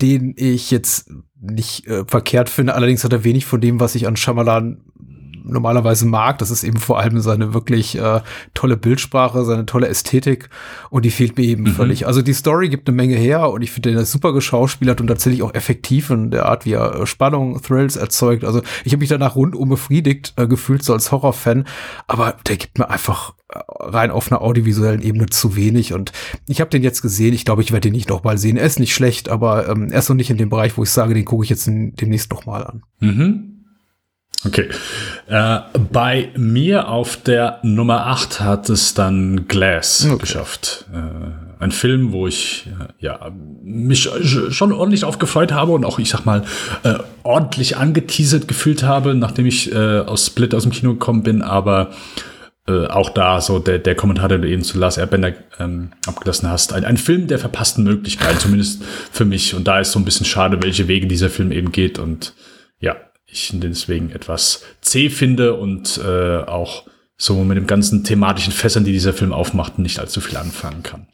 den 0.00 0.34
ich 0.36 0.70
jetzt 0.70 1.10
nicht 1.50 1.86
äh, 1.86 2.04
verkehrt 2.06 2.48
finde. 2.48 2.74
Allerdings 2.74 3.04
hat 3.04 3.12
er 3.12 3.24
wenig 3.24 3.44
von 3.46 3.60
dem, 3.60 3.80
was 3.80 3.94
ich 3.94 4.06
an 4.06 4.16
Shyamalan 4.16 4.80
normalerweise 5.44 6.06
mag. 6.06 6.38
Das 6.38 6.50
ist 6.50 6.64
eben 6.64 6.78
vor 6.78 6.98
allem 6.98 7.20
seine 7.20 7.54
wirklich 7.54 7.98
äh, 7.98 8.20
tolle 8.54 8.76
Bildsprache, 8.76 9.44
seine 9.44 9.66
tolle 9.66 9.88
Ästhetik 9.88 10.48
und 10.90 11.04
die 11.04 11.10
fehlt 11.10 11.36
mir 11.36 11.44
eben 11.44 11.64
mhm. 11.64 11.68
völlig. 11.68 12.06
Also 12.06 12.22
die 12.22 12.32
Story 12.32 12.68
gibt 12.68 12.88
eine 12.88 12.96
Menge 12.96 13.16
her 13.16 13.50
und 13.50 13.62
ich 13.62 13.70
finde, 13.70 13.92
er 13.92 14.00
ist 14.00 14.12
super 14.12 14.32
geschauspielert 14.32 15.00
und 15.00 15.06
tatsächlich 15.06 15.42
auch 15.42 15.54
effektiv 15.54 16.10
in 16.10 16.30
der 16.30 16.46
Art, 16.46 16.64
wie 16.64 16.72
er 16.72 17.02
äh, 17.02 17.06
Spannung, 17.06 17.60
Thrills 17.62 17.96
erzeugt. 17.96 18.44
Also 18.44 18.62
ich 18.84 18.92
habe 18.92 19.00
mich 19.00 19.10
danach 19.10 19.36
rundum 19.36 19.68
befriedigt 19.68 20.34
äh, 20.36 20.46
gefühlt, 20.46 20.82
so 20.82 20.92
als 20.92 21.12
Horrorfan, 21.12 21.64
aber 22.06 22.36
der 22.46 22.56
gibt 22.56 22.78
mir 22.78 22.90
einfach 22.90 23.34
rein 23.68 24.10
auf 24.10 24.30
einer 24.30 24.42
audiovisuellen 24.42 25.02
Ebene 25.02 25.26
zu 25.26 25.56
wenig. 25.56 25.92
Und 25.92 26.12
ich 26.46 26.60
habe 26.60 26.70
den 26.70 26.82
jetzt 26.82 27.02
gesehen. 27.02 27.34
Ich 27.34 27.44
glaube, 27.44 27.62
ich 27.62 27.72
werde 27.72 27.88
den 27.88 27.92
nicht 27.92 28.08
nochmal 28.08 28.38
sehen. 28.38 28.56
Er 28.56 28.66
ist 28.66 28.80
nicht 28.80 28.94
schlecht, 28.94 29.28
aber 29.28 29.68
ähm, 29.68 29.90
er 29.90 29.98
ist 29.98 30.08
noch 30.08 30.16
nicht 30.16 30.30
in 30.30 30.38
dem 30.38 30.48
Bereich, 30.48 30.76
wo 30.76 30.82
ich 30.82 30.90
sage, 30.90 31.14
den 31.14 31.24
gucke 31.24 31.44
ich 31.44 31.50
jetzt 31.50 31.66
demnächst 31.66 32.30
nochmal 32.30 32.64
an. 32.64 32.82
Mhm. 33.00 33.53
Okay. 34.46 34.68
Äh, 35.26 35.58
bei 35.92 36.30
mir 36.36 36.88
auf 36.88 37.16
der 37.16 37.60
Nummer 37.62 38.06
8 38.06 38.40
hat 38.40 38.68
es 38.68 38.94
dann 38.94 39.48
Glass 39.48 40.06
okay. 40.06 40.18
geschafft. 40.18 40.86
Äh, 40.92 41.62
ein 41.62 41.70
Film, 41.70 42.12
wo 42.12 42.26
ich 42.26 42.66
äh, 42.66 42.92
ja, 42.98 43.30
mich 43.62 44.08
schon 44.50 44.72
ordentlich 44.72 45.00
drauf 45.00 45.18
gefreut 45.18 45.52
habe 45.52 45.72
und 45.72 45.84
auch, 45.84 45.98
ich 45.98 46.10
sag 46.10 46.26
mal, 46.26 46.44
äh, 46.82 46.94
ordentlich 47.22 47.76
angeteasert 47.76 48.48
gefühlt 48.48 48.82
habe, 48.82 49.14
nachdem 49.14 49.46
ich 49.46 49.72
äh, 49.72 50.00
aus 50.00 50.26
Split 50.26 50.54
aus 50.54 50.64
dem 50.64 50.72
Kino 50.72 50.92
gekommen 50.92 51.22
bin, 51.22 51.42
aber 51.42 51.90
äh, 52.66 52.86
auch 52.86 53.10
da 53.10 53.40
so 53.40 53.58
der, 53.58 53.78
der 53.78 53.94
Kommentar, 53.94 54.28
den 54.28 54.42
du 54.42 54.48
eben 54.48 54.62
zu 54.62 54.78
Lars 54.78 54.98
Airbender 54.98 55.32
ähm, 55.58 55.92
abgelassen 56.06 56.50
hast. 56.50 56.72
Ein, 56.72 56.84
ein 56.84 56.96
Film 56.96 57.26
der 57.26 57.38
verpassten 57.38 57.84
Möglichkeiten, 57.84 58.38
zumindest 58.38 58.82
für 59.12 59.24
mich. 59.24 59.54
Und 59.54 59.66
da 59.66 59.80
ist 59.80 59.92
so 59.92 59.98
ein 59.98 60.04
bisschen 60.04 60.26
schade, 60.26 60.62
welche 60.62 60.88
Wege 60.88 61.06
dieser 61.06 61.30
Film 61.30 61.52
eben 61.52 61.72
geht. 61.72 61.98
Und 61.98 62.34
ja, 62.80 62.96
ich 63.34 63.52
ihn 63.52 63.60
deswegen 63.60 64.10
etwas 64.10 64.62
zäh 64.80 65.10
finde 65.10 65.54
und 65.54 65.98
äh, 65.98 66.38
auch 66.38 66.84
so 67.16 67.44
mit 67.44 67.56
dem 67.56 67.66
ganzen 67.66 68.04
thematischen 68.04 68.52
Fässern, 68.52 68.84
die 68.84 68.92
dieser 68.92 69.12
Film 69.12 69.32
aufmacht, 69.32 69.78
nicht 69.78 69.98
allzu 69.98 70.20
viel 70.20 70.36
anfangen 70.36 70.82
kann. 70.82 71.06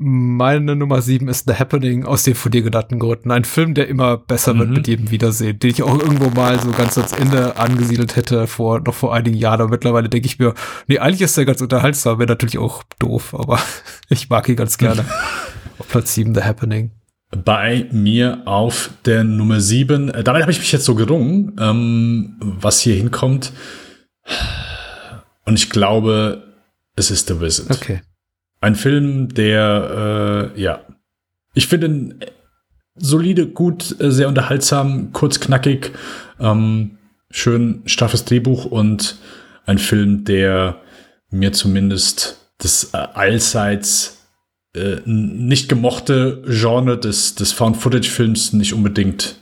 Meine 0.00 0.76
Nummer 0.76 1.02
sieben 1.02 1.26
ist 1.26 1.48
The 1.48 1.54
Happening 1.54 2.04
aus 2.04 2.22
den 2.22 2.36
von 2.36 2.52
dir 2.52 2.62
genannten 2.62 3.00
Gründen. 3.00 3.32
Ein 3.32 3.44
Film, 3.44 3.74
der 3.74 3.88
immer 3.88 4.16
besser 4.16 4.54
mhm. 4.54 4.58
wird 4.60 4.70
mit 4.70 4.88
jedem 4.88 5.10
Wiedersehen, 5.10 5.58
den 5.58 5.70
ich 5.70 5.82
auch 5.82 5.98
irgendwo 5.98 6.30
mal 6.30 6.60
so 6.60 6.70
ganz 6.70 6.96
ans 6.96 7.12
Ende 7.12 7.56
angesiedelt 7.56 8.14
hätte, 8.14 8.46
vor, 8.46 8.80
noch 8.80 8.94
vor 8.94 9.12
einigen 9.12 9.36
Jahren. 9.36 9.60
Aber 9.60 9.70
mittlerweile 9.70 10.08
denke 10.08 10.26
ich 10.26 10.38
mir, 10.38 10.54
nee, 10.86 10.98
eigentlich 10.98 11.22
ist 11.22 11.36
der 11.36 11.46
ganz 11.46 11.60
unterhaltsam, 11.60 12.20
wäre 12.20 12.28
natürlich 12.28 12.58
auch 12.58 12.84
doof, 13.00 13.34
aber 13.34 13.60
ich 14.08 14.30
mag 14.30 14.48
ihn 14.48 14.56
ganz 14.56 14.78
gerne. 14.78 15.04
auf 15.78 15.88
Platz 15.88 16.14
sieben 16.14 16.34
The 16.34 16.42
Happening. 16.42 16.92
Bei 17.30 17.86
mir 17.92 18.42
auf 18.46 18.90
der 19.04 19.22
Nummer 19.22 19.60
sieben. 19.60 20.08
Äh, 20.08 20.24
damit 20.24 20.42
habe 20.42 20.52
ich 20.52 20.58
mich 20.58 20.72
jetzt 20.72 20.84
so 20.84 20.94
gerungen, 20.94 21.56
ähm, 21.60 22.36
was 22.40 22.80
hier 22.80 22.94
hinkommt. 22.94 23.52
Und 25.44 25.54
ich 25.54 25.70
glaube, 25.70 26.42
es 26.96 27.10
ist 27.10 27.28
The 27.28 27.40
Wizard. 27.40 27.70
Okay. 27.70 28.02
Ein 28.60 28.74
Film, 28.74 29.28
der, 29.28 30.52
äh, 30.56 30.60
ja, 30.60 30.80
ich 31.54 31.68
finde 31.68 32.16
solide, 32.96 33.46
gut, 33.46 34.00
äh, 34.00 34.10
sehr 34.10 34.28
unterhaltsam, 34.28 35.12
kurz, 35.12 35.40
knackig, 35.40 35.92
ähm, 36.40 36.98
schön 37.30 37.82
straffes 37.86 38.24
Drehbuch 38.24 38.64
und 38.64 39.18
ein 39.66 39.78
Film, 39.78 40.24
der 40.24 40.80
mir 41.30 41.52
zumindest 41.52 42.40
das 42.58 42.90
äh, 42.94 42.96
allseits 42.96 44.17
äh, 44.74 44.96
nicht 45.04 45.68
gemochte 45.68 46.42
Genre 46.46 46.98
des, 46.98 47.34
des 47.34 47.52
Found-Footage-Films 47.52 48.52
nicht 48.52 48.74
unbedingt 48.74 49.36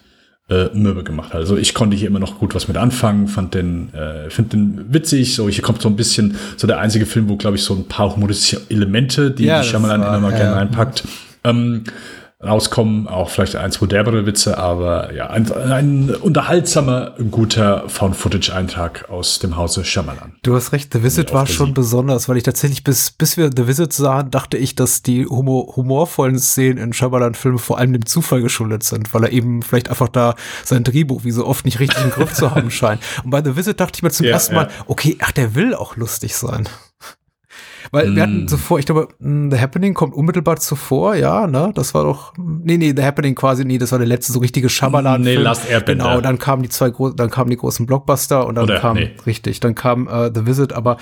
äh, 0.49 0.67
mürbe 0.75 1.03
gemacht 1.03 1.31
hat. 1.31 1.41
Also 1.41 1.57
ich 1.57 1.75
konnte 1.75 1.97
hier 1.97 2.09
immer 2.09 2.21
noch 2.21 2.39
gut 2.39 2.55
was 2.55 2.69
mit 2.69 2.77
anfangen, 2.77 3.27
fand 3.27 3.55
den, 3.55 3.93
äh, 3.95 4.31
find 4.31 4.53
den 4.53 4.93
witzig. 4.93 5.35
So, 5.35 5.49
hier 5.49 5.63
kommt 5.63 5.83
so 5.83 5.89
ein 5.89 5.97
bisschen 5.97 6.37
so 6.57 6.67
der 6.67 6.79
einzige 6.79 7.07
Film, 7.07 7.29
wo, 7.29 7.37
glaube 7.37 7.57
ich, 7.57 7.65
so 7.65 7.75
ein 7.75 7.89
paar 7.89 8.15
humoristische 8.15 8.61
Elemente, 8.69 9.33
die, 9.33 9.45
ja, 9.47 9.63
Shyamalan 9.63 10.03
immer 10.03 10.21
mal 10.21 10.33
ja, 10.33 10.39
gerne 10.39 10.57
einpackt. 10.57 11.05
Ähm, 11.43 11.85
rauskommen, 12.45 13.09
auch 13.09 13.31
vielleicht 13.31 13.57
ein, 13.57 13.73
zwei 13.73 13.87
derbere 13.87 14.27
Witze, 14.27 14.59
aber 14.59 15.15
ja, 15.15 15.31
ein, 15.31 15.51
ein 15.53 16.15
unterhaltsamer, 16.15 17.15
guter 17.31 17.89
Found-Footage-Eintrag 17.89 19.09
aus 19.09 19.39
dem 19.39 19.57
Hause 19.57 19.85
Shyamalan. 19.87 20.35
Du 20.43 20.55
hast 20.55 20.73
recht, 20.73 20.93
The 20.93 21.03
Visit 21.03 21.33
war 21.33 21.47
schon 21.47 21.73
besonders, 21.73 22.29
weil 22.29 22.37
ich 22.37 22.43
tatsächlich 22.43 22.85
bis, 22.85 23.11
bis 23.11 23.39
wir 23.39 23.51
The 23.57 23.67
Visit 23.67 23.95
sahen, 23.95 24.31
dachte 24.31 24.59
ich, 24.59 24.75
dass 24.75 25.01
die 25.01 25.25
humor 25.25 25.77
humorvollen 25.77 26.39
Szenen 26.39 26.77
in 26.77 26.93
Shyamalan-Filmen 26.93 27.59
vor 27.59 27.79
allem 27.79 27.95
dem 27.95 28.05
Zufall 28.05 28.43
geschuldet 28.43 28.83
sind, 28.83 29.15
weil 29.15 29.25
er 29.25 29.33
eben 29.33 29.63
vielleicht 29.63 29.89
einfach 29.89 30.11
da 30.11 30.35
sein 30.63 30.85
Drehbuch 30.85 31.25
wie 31.25 31.31
so 31.31 31.47
oft 31.47 31.65
nicht 31.65 31.81
richtig 31.81 32.05
im 32.05 32.11
Griff 32.11 32.35
zu 32.35 32.55
haben 32.55 32.71
scheint. 32.71 33.01
Und 33.25 33.31
bei 33.31 33.43
The 33.43 33.57
Visit 33.57 33.81
dachte 33.81 33.97
ich 33.97 34.03
mir 34.03 34.11
zum 34.11 34.27
ja, 34.27 34.33
ersten 34.33 34.55
Mal, 34.55 34.67
ja. 34.67 34.85
okay, 34.87 35.17
ach, 35.23 35.33
der 35.33 35.55
will 35.55 35.75
auch 35.75 35.97
lustig 35.97 36.37
sein. 36.37 36.69
Weil 37.91 38.11
mm. 38.11 38.17
wir 38.17 38.23
hatten 38.23 38.41
hm. 38.41 38.49
zuvor, 38.49 38.79
ich 38.79 38.87
glaube, 38.87 39.09
hm, 39.21 39.51
The 39.51 39.59
Happening 39.59 39.95
kommt 39.95 40.15
unmittelbar 40.15 40.57
zuvor, 40.57 41.15
ja, 41.15 41.47
ne? 41.47 41.73
Das 41.75 41.95
war 41.95 42.05
doch, 42.05 42.33
nee, 42.37 42.77
nee, 42.77 42.93
The 42.97 43.03
Happening 43.03 43.35
quasi, 43.35 43.65
nee, 43.65 43.79
das 43.79 43.93
war 43.93 43.99
der 43.99 44.09
letzte 44.09 44.33
so 44.33 44.41
richtige 44.41 44.69
Shyamalan. 44.69 45.21
Nee, 45.21 45.37
Last 45.37 45.69
Airbender. 45.69 46.05
Genau, 46.05 46.21
dann 46.21 46.39
kamen 46.39 46.63
die 46.63 46.69
zwei 46.69 46.91
großen, 46.91 47.17
dann 47.17 47.31
kamen 47.31 47.51
die 47.51 47.57
großen 47.57 47.87
Blockbuster 47.87 48.47
und 48.47 48.57
dann 48.57 48.65
Oder, 48.65 48.81
kam, 48.81 48.97
nee. 48.97 49.11
richtig, 49.27 49.61
dann 49.61 49.75
kam 49.75 50.07
uh, 50.07 50.31
The 50.35 50.47
Visit, 50.47 50.73
aber 50.73 50.97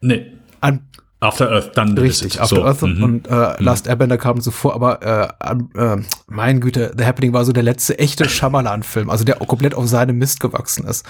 nee. 0.00 0.26
an 0.60 0.80
After 1.22 1.50
Earth, 1.50 1.76
dann 1.76 1.96
The 1.96 2.02
Richtig, 2.02 2.28
Visit. 2.28 2.40
After 2.40 2.56
so. 2.56 2.64
Earth 2.64 2.82
mhm. 2.82 3.04
und 3.04 3.28
äh, 3.28 3.34
mhm. 3.34 3.54
Last 3.58 3.86
Airbender 3.86 4.16
kamen 4.16 4.40
zuvor, 4.40 4.74
aber 4.74 5.02
äh, 5.02 5.78
äh, 5.78 5.96
mein 6.28 6.60
Güte, 6.60 6.92
The 6.96 7.04
Happening 7.04 7.34
war 7.34 7.44
so 7.44 7.52
der 7.52 7.62
letzte 7.62 7.98
echte 7.98 8.26
Shyamalan-Film, 8.28 9.10
also 9.10 9.24
der 9.24 9.36
komplett 9.36 9.74
auf 9.74 9.86
seinem 9.86 10.16
Mist 10.16 10.40
gewachsen 10.40 10.86
ist. 10.86 11.04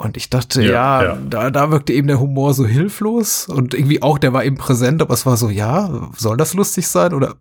Und 0.00 0.16
ich 0.16 0.30
dachte, 0.30 0.62
ja, 0.62 0.70
ja, 0.70 1.02
ja, 1.02 1.18
Da, 1.28 1.50
da 1.50 1.70
wirkte 1.70 1.92
eben 1.92 2.08
der 2.08 2.20
Humor 2.20 2.54
so 2.54 2.66
hilflos 2.66 3.46
und 3.46 3.74
irgendwie 3.74 4.00
auch, 4.00 4.18
der 4.18 4.32
war 4.32 4.44
eben 4.44 4.56
präsent, 4.56 5.02
aber 5.02 5.12
es 5.12 5.26
war 5.26 5.36
so, 5.36 5.50
ja, 5.50 6.10
soll 6.16 6.38
das 6.38 6.54
lustig 6.54 6.88
sein 6.88 7.12
oder, 7.12 7.34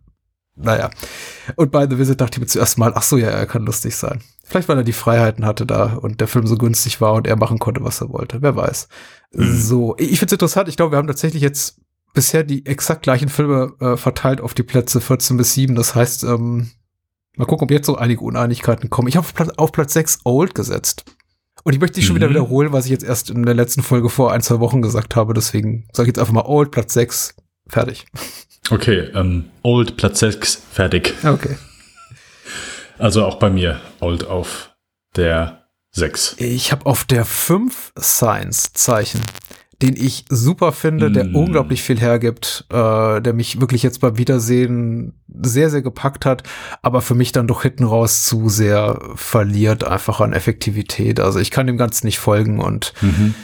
naja. 0.58 0.90
Und 1.56 1.72
bei 1.72 1.90
The 1.90 1.98
Visit 1.98 2.20
dachte 2.20 2.36
ich 2.36 2.42
mir 2.42 2.48
zuerst 2.48 2.78
mal, 2.78 2.92
ach 2.96 3.04
so, 3.04 3.18
ja, 3.18 3.30
er 3.30 3.46
kann 3.46 3.66
lustig 3.66 3.96
sein. 3.96 4.20
Vielleicht, 4.44 4.68
weil 4.68 4.76
er 4.76 4.84
die 4.84 4.92
Freiheiten 4.92 5.46
hatte 5.46 5.66
da 5.66 5.94
und 5.94 6.20
der 6.20 6.28
Film 6.28 6.48
so 6.48 6.58
günstig 6.58 7.00
war 7.00 7.14
und 7.14 7.28
er 7.28 7.38
machen 7.38 7.60
konnte, 7.60 7.82
was 7.82 8.02
er 8.02 8.10
wollte. 8.10 8.42
Wer 8.42 8.58
weiß. 8.58 8.90
Mhm. 9.32 9.58
So, 9.58 9.96
ich 9.98 10.20
finde 10.20 10.26
es 10.26 10.34
interessant. 10.34 10.68
Ich 10.68 10.76
glaube, 10.76 10.92
wir 10.92 10.98
haben 10.98 11.08
tatsächlich 11.08 11.42
jetzt 11.42 11.80
bisher 12.14 12.44
die 12.44 12.66
exakt 12.66 13.04
gleichen 13.04 13.30
Filme 13.30 13.72
äh, 13.80 13.96
verteilt 13.96 14.42
auf 14.42 14.54
die 14.54 14.64
Plätze 14.64 15.00
14 15.00 15.38
bis 15.38 15.54
7. 15.54 15.76
Das 15.76 15.96
heißt, 15.96 16.26
ähm, 16.26 16.72
mal 17.38 17.46
gucken, 17.46 17.64
ob 17.64 17.72
jetzt 17.72 17.86
so 17.86 17.96
einige 17.96 18.20
Uneinigkeiten 18.20 18.90
kommen. 18.90 19.08
Ich 19.08 19.16
habe 19.16 19.26
auf, 19.26 19.34
Platz, 19.34 19.50
auf 19.56 19.72
Platz 19.72 19.94
6 19.94 20.20
Old 20.26 20.56
gesetzt. 20.56 21.06
Und 21.64 21.74
ich 21.74 21.80
möchte 21.80 21.96
dich 21.96 22.06
schon 22.06 22.16
mhm. 22.16 22.22
wieder 22.22 22.30
wiederholen, 22.30 22.72
was 22.72 22.86
ich 22.86 22.92
jetzt 22.92 23.04
erst 23.04 23.30
in 23.30 23.44
der 23.44 23.56
letzten 23.56 23.84
Folge 23.84 24.10
vor 24.10 24.32
ein, 24.32 24.42
zwei 24.42 24.60
Wochen 24.60 24.82
gesagt 24.82 25.16
habe. 25.16 25.34
Deswegen 25.34 25.88
sage 25.94 26.08
ich 26.08 26.16
jetzt 26.16 26.20
einfach 26.20 26.34
mal 26.34 26.46
Old, 26.46 26.72
Platz 26.72 26.94
6, 26.94 27.36
fertig. 27.68 28.06
Okay, 28.72 29.10
ähm, 29.16 29.46
Old, 29.64 29.98
Platz 29.98 30.20
6, 30.20 30.62
fertig. 30.72 31.14
Okay. 31.24 31.58
Also 32.98 33.26
auch 33.26 33.40
bei 33.40 33.50
mir 33.50 33.80
Old 34.00 34.28
auf 34.28 34.76
der 35.16 35.70
6. 35.92 36.36
Ich 36.38 36.72
habe 36.72 36.86
auf 36.86 37.04
der 37.04 37.26
5 37.26 37.94
Science-Zeichen 37.98 39.22
den 39.82 39.96
ich 39.96 40.26
super 40.30 40.72
finde, 40.72 41.10
der 41.10 41.26
mm. 41.26 41.36
unglaublich 41.36 41.82
viel 41.82 42.00
hergibt, 42.00 42.66
äh, 42.70 43.22
der 43.22 43.34
mich 43.34 43.62
wirklich 43.62 43.82
jetzt 43.82 44.02
beim 44.02 44.18
Wiedersehen 44.18 45.14
sehr, 45.42 45.70
sehr 45.70 45.82
gepackt 45.82 46.26
hat, 46.26 46.44
aber 46.82 47.02
für 47.02 47.16
mich 47.16 47.32
dann 47.32 47.48
doch 47.48 47.62
hinten 47.62 47.86
raus 47.86 48.26
zu 48.26 48.50
sehr 48.50 49.00
verliert 49.16 49.86
einfach 49.86 50.20
an 50.20 50.34
Effektivität. 50.34 51.20
Also 51.20 51.40
ich 51.40 51.50
kann 51.50 51.68
dem 51.68 51.78
Ganzen 51.78 52.08
nicht 52.08 52.20
folgen 52.20 52.60
und 52.60 52.94
mhm. 53.02 53.36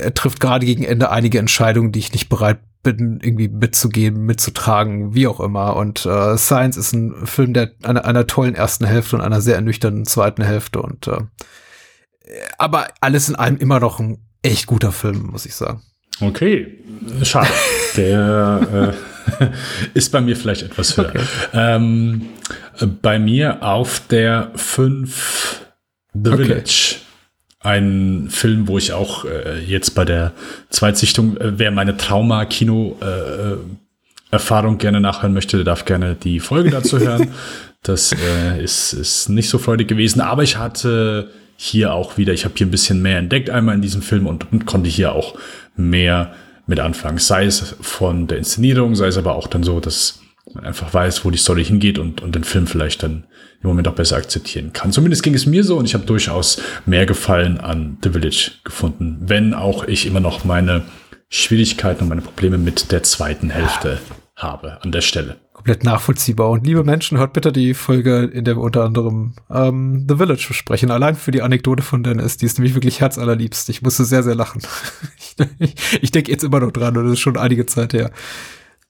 er 0.00 0.14
trifft 0.14 0.40
gerade 0.40 0.64
gegen 0.64 0.84
Ende 0.84 1.10
einige 1.10 1.38
Entscheidungen, 1.38 1.92
die 1.92 1.98
ich 1.98 2.12
nicht 2.12 2.30
bereit 2.30 2.60
bin, 2.82 3.18
irgendwie 3.22 3.48
mitzugehen, 3.48 4.24
mitzutragen, 4.24 5.14
wie 5.14 5.26
auch 5.26 5.40
immer. 5.40 5.76
Und 5.76 6.06
äh, 6.06 6.38
Science 6.38 6.78
ist 6.78 6.94
ein 6.94 7.26
Film, 7.26 7.52
der 7.52 7.72
einer, 7.82 8.04
einer 8.04 8.26
tollen 8.26 8.54
ersten 8.54 8.86
Hälfte 8.86 9.16
und 9.16 9.22
einer 9.22 9.42
sehr 9.42 9.56
ernüchternden 9.56 10.06
zweiten 10.06 10.42
Hälfte 10.42 10.80
und 10.80 11.08
äh, 11.08 11.18
aber 12.56 12.88
alles 13.02 13.28
in 13.28 13.36
allem 13.36 13.58
immer 13.58 13.80
noch 13.80 14.00
ein 14.00 14.18
echt 14.44 14.66
guter 14.66 14.92
Film, 14.92 15.30
muss 15.32 15.46
ich 15.46 15.54
sagen. 15.54 15.80
Okay, 16.20 16.78
schade. 17.22 17.48
Der 17.96 18.94
äh, 19.40 19.46
ist 19.94 20.12
bei 20.12 20.20
mir 20.20 20.36
vielleicht 20.36 20.62
etwas 20.62 20.94
höher. 20.96 21.08
Okay. 21.08 21.22
Ähm, 21.52 22.28
bei 23.02 23.18
mir 23.18 23.60
auf 23.62 24.02
der 24.08 24.52
5 24.54 25.66
The 26.12 26.30
okay. 26.30 26.44
Village. 26.44 26.96
Ein 27.60 28.28
Film, 28.30 28.68
wo 28.68 28.78
ich 28.78 28.92
auch 28.92 29.24
äh, 29.24 29.58
jetzt 29.60 29.94
bei 29.94 30.04
der 30.04 30.32
Zweitsichtung, 30.68 31.38
äh, 31.38 31.58
wer 31.58 31.70
meine 31.70 31.96
Trauma-Kino-Erfahrung 31.96 34.74
äh, 34.74 34.78
gerne 34.78 35.00
nachhören 35.00 35.32
möchte, 35.32 35.56
der 35.56 35.64
darf 35.64 35.86
gerne 35.86 36.14
die 36.14 36.40
Folge 36.40 36.68
dazu 36.70 36.98
hören. 36.98 37.32
Das 37.86 38.12
äh, 38.12 38.64
ist, 38.64 38.94
ist 38.94 39.28
nicht 39.28 39.50
so 39.50 39.58
freudig 39.58 39.88
gewesen, 39.88 40.22
aber 40.22 40.42
ich 40.42 40.56
hatte 40.56 41.30
hier 41.56 41.92
auch 41.92 42.16
wieder, 42.16 42.32
ich 42.32 42.44
habe 42.44 42.54
hier 42.56 42.66
ein 42.66 42.70
bisschen 42.70 43.02
mehr 43.02 43.18
entdeckt 43.18 43.50
einmal 43.50 43.74
in 43.74 43.82
diesem 43.82 44.02
Film 44.02 44.26
und, 44.26 44.50
und 44.52 44.66
konnte 44.66 44.90
hier 44.90 45.12
auch 45.12 45.38
mehr 45.76 46.34
mit 46.66 46.80
anfangen. 46.80 47.18
Sei 47.18 47.44
es 47.44 47.76
von 47.80 48.26
der 48.26 48.38
Inszenierung, 48.38 48.94
sei 48.94 49.06
es 49.06 49.18
aber 49.18 49.34
auch 49.34 49.46
dann 49.46 49.62
so, 49.62 49.80
dass 49.80 50.20
man 50.52 50.64
einfach 50.64 50.92
weiß, 50.92 51.24
wo 51.24 51.30
die 51.30 51.38
Story 51.38 51.64
hingeht 51.64 51.98
und, 51.98 52.20
und 52.22 52.34
den 52.34 52.44
Film 52.44 52.66
vielleicht 52.66 53.02
dann 53.02 53.24
im 53.62 53.68
Moment 53.68 53.88
auch 53.88 53.94
besser 53.94 54.16
akzeptieren 54.16 54.72
kann. 54.72 54.92
Zumindest 54.92 55.22
ging 55.22 55.34
es 55.34 55.46
mir 55.46 55.64
so 55.64 55.78
und 55.78 55.86
ich 55.86 55.94
habe 55.94 56.04
durchaus 56.04 56.60
mehr 56.86 57.06
Gefallen 57.06 57.58
an 57.58 57.98
The 58.02 58.10
Village 58.10 58.52
gefunden, 58.62 59.18
wenn 59.22 59.54
auch 59.54 59.86
ich 59.88 60.06
immer 60.06 60.20
noch 60.20 60.44
meine 60.44 60.82
Schwierigkeiten 61.30 62.02
und 62.02 62.08
meine 62.10 62.20
Probleme 62.20 62.58
mit 62.58 62.92
der 62.92 63.02
zweiten 63.02 63.50
Hälfte 63.50 63.98
habe 64.36 64.82
an 64.82 64.92
der 64.92 65.00
Stelle 65.00 65.36
komplett 65.64 65.82
nachvollziehbar. 65.82 66.50
Und 66.50 66.66
liebe 66.66 66.84
Menschen, 66.84 67.16
hört 67.16 67.32
bitte 67.32 67.50
die 67.50 67.72
Folge, 67.72 68.24
in 68.24 68.44
der 68.44 68.56
wir 68.56 68.60
unter 68.60 68.84
anderem 68.84 69.32
ähm, 69.50 70.04
The 70.06 70.16
Village 70.16 70.44
besprechen. 70.46 70.90
Allein 70.90 71.14
für 71.14 71.30
die 71.30 71.40
Anekdote 71.40 71.82
von 71.82 72.02
Dennis, 72.02 72.36
die 72.36 72.44
ist 72.44 72.58
nämlich 72.58 72.74
wirklich 72.74 73.00
herzallerliebst. 73.00 73.70
Ich 73.70 73.80
musste 73.80 74.04
sehr, 74.04 74.22
sehr 74.22 74.34
lachen. 74.34 74.60
ich, 75.58 75.74
ich 76.02 76.10
denke 76.10 76.30
jetzt 76.30 76.44
immer 76.44 76.60
noch 76.60 76.70
dran 76.70 76.98
und 76.98 77.04
das 77.04 77.14
ist 77.14 77.20
schon 77.20 77.38
einige 77.38 77.64
Zeit 77.64 77.94
her. 77.94 78.10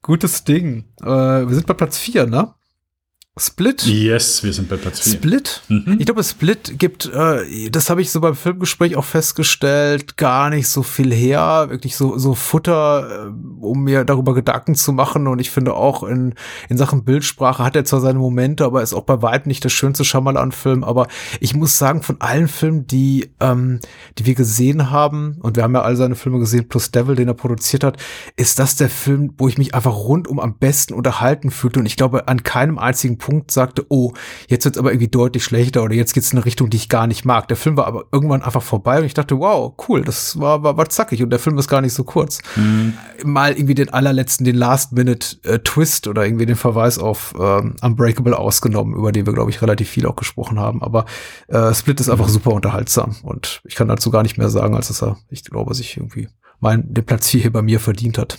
Gutes 0.03 0.43
Ding. 0.43 0.85
Äh, 1.01 1.07
wir 1.07 1.55
sind 1.55 1.69
bei 1.69 1.75
Platz 1.75 1.97
4, 1.97 2.27
ne? 2.27 2.54
Split? 3.37 3.85
Yes, 3.85 4.45
wir 4.45 4.53
sind 4.53 4.69
bei 4.69 4.77
Platz 4.77 5.01
4. 5.01 5.15
Split? 5.15 5.63
Mhm. 5.67 5.97
Ich 5.99 6.07
glaube, 6.07 6.23
Split 6.23 6.79
gibt, 6.79 7.07
äh, 7.07 7.69
das 7.69 7.91
habe 7.91 8.01
ich 8.01 8.13
so 8.13 8.21
beim 8.21 8.37
Filmgespräch 8.37 8.95
auch 8.95 9.05
festgestellt, 9.05 10.17
gar 10.17 10.51
nicht 10.51 10.69
so 10.69 10.85
viel 10.85 11.13
her. 11.13 11.67
Wirklich 11.69 11.97
so, 11.97 12.17
so 12.17 12.37
Futter, 12.37 13.27
äh, 13.27 13.65
um 13.65 13.83
mir 13.83 14.05
darüber 14.05 14.35
Gedanken 14.35 14.77
zu 14.77 14.93
machen. 14.93 15.27
Und 15.27 15.41
ich 15.41 15.51
finde 15.51 15.75
auch 15.75 16.05
in, 16.05 16.35
in 16.69 16.77
Sachen 16.77 17.03
Bildsprache 17.03 17.65
hat 17.65 17.75
er 17.75 17.85
zwar 17.85 18.01
seine 18.01 18.21
Momente, 18.21 18.65
aber 18.65 18.83
ist 18.83 18.95
auch 18.95 19.03
bei 19.03 19.21
weitem 19.21 19.49
nicht 19.49 19.65
der 19.65 19.69
schönste 19.69 20.05
Schamalan-Film. 20.05 20.85
Aber 20.85 21.09
ich 21.41 21.57
muss 21.57 21.77
sagen, 21.77 22.03
von 22.03 22.21
allen 22.21 22.47
Filmen, 22.47 22.87
die, 22.87 23.33
ähm, 23.41 23.81
die 24.17 24.27
wir 24.27 24.37
gesehen 24.37 24.93
haben, 24.93 25.39
und 25.41 25.57
wir 25.57 25.65
haben 25.65 25.75
ja 25.75 25.83
all 25.83 25.97
seine 25.97 26.15
Filme 26.15 26.39
gesehen, 26.39 26.69
plus 26.69 26.93
Devil, 26.93 27.17
den 27.17 27.27
er 27.27 27.35
produziert 27.35 27.83
hat, 27.83 27.97
ist 28.37 28.61
das 28.61 28.77
der 28.77 28.91
Film, 28.91 29.35
wo 29.39 29.49
ich 29.49 29.59
mich 29.59 29.75
einfach 29.75 29.97
rundum 29.97 30.39
am 30.39 30.57
besten 30.57 30.95
unterhalten 30.95 31.51
fühlte. 31.51 31.81
Und 31.81 31.87
ich 31.87 31.97
glaube, 31.97 32.29
an 32.29 32.45
keinem 32.45 32.79
einzigen 32.79 33.19
Punkt 33.25 33.51
sagte, 33.51 33.87
oh, 33.89 34.13
jetzt 34.49 34.67
wird's 34.67 34.77
aber 34.77 34.91
irgendwie 34.91 35.09
deutlich 35.09 35.45
schlechter 35.45 35.83
oder 35.83 35.95
jetzt 35.95 36.13
geht's 36.13 36.31
in 36.33 36.39
eine 36.39 36.45
Richtung, 36.45 36.69
die 36.69 36.77
ich 36.77 36.91
gar 36.91 37.07
nicht 37.07 37.25
mag. 37.25 37.49
Der 37.49 37.57
Film 37.57 37.79
war 37.79 37.87
aber 37.87 38.05
irgendwann 38.13 38.43
einfach 38.43 38.61
vorbei 38.61 38.99
und 38.99 39.07
ich 39.07 39.15
dachte, 39.15 39.39
wow, 39.39 39.73
cool, 39.89 40.03
das 40.03 40.39
war, 40.39 40.63
war, 40.63 40.77
war 40.77 40.91
zackig 40.91 41.23
und 41.23 41.31
der 41.31 41.39
Film 41.39 41.57
ist 41.57 41.69
gar 41.69 41.81
nicht 41.81 41.95
so 41.95 42.05
kurz. 42.05 42.41
Mhm. 42.55 42.99
Mal 43.25 43.53
irgendwie 43.53 43.75
den 43.75 43.89
allerletzten, 43.89 44.45
den 44.45 44.57
Last-Minute-Twist 44.57 46.07
äh, 46.07 46.11
oder 46.11 46.27
irgendwie 46.27 46.45
den 46.45 46.57
Verweis 46.57 46.99
auf 46.99 47.35
ähm, 47.41 47.77
Unbreakable 47.81 48.39
ausgenommen, 48.39 48.95
über 48.95 49.11
den 49.11 49.25
wir, 49.25 49.33
glaube 49.33 49.51
ich, 49.51 49.63
relativ 49.63 49.89
viel 49.89 50.05
auch 50.07 50.17
gesprochen 50.17 50.61
haben. 50.61 50.83
Aber 50.83 51.07
äh, 51.49 51.73
Split 51.73 52.01
ist 52.01 52.11
einfach 52.11 52.29
mhm. 52.29 52.33
super 52.33 52.53
unterhaltsam 52.53 53.17
und 53.23 53.63
ich 53.65 53.75
kann 53.75 53.89
dazu 53.89 54.11
gar 54.11 54.23
nicht 54.23 54.37
mehr 54.37 54.51
sagen, 54.51 54.77
als 54.77 54.89
dass 54.89 55.03
er, 55.03 55.17
ich 55.31 55.45
glaube, 55.45 55.73
sich 55.73 55.97
irgendwie 55.97 56.29
mein, 56.61 56.93
den 56.93 57.07
Platz 57.07 57.31
4 57.31 57.41
hier 57.41 57.53
bei 57.53 57.63
mir 57.63 57.81
verdient 57.81 58.19
hat. 58.19 58.39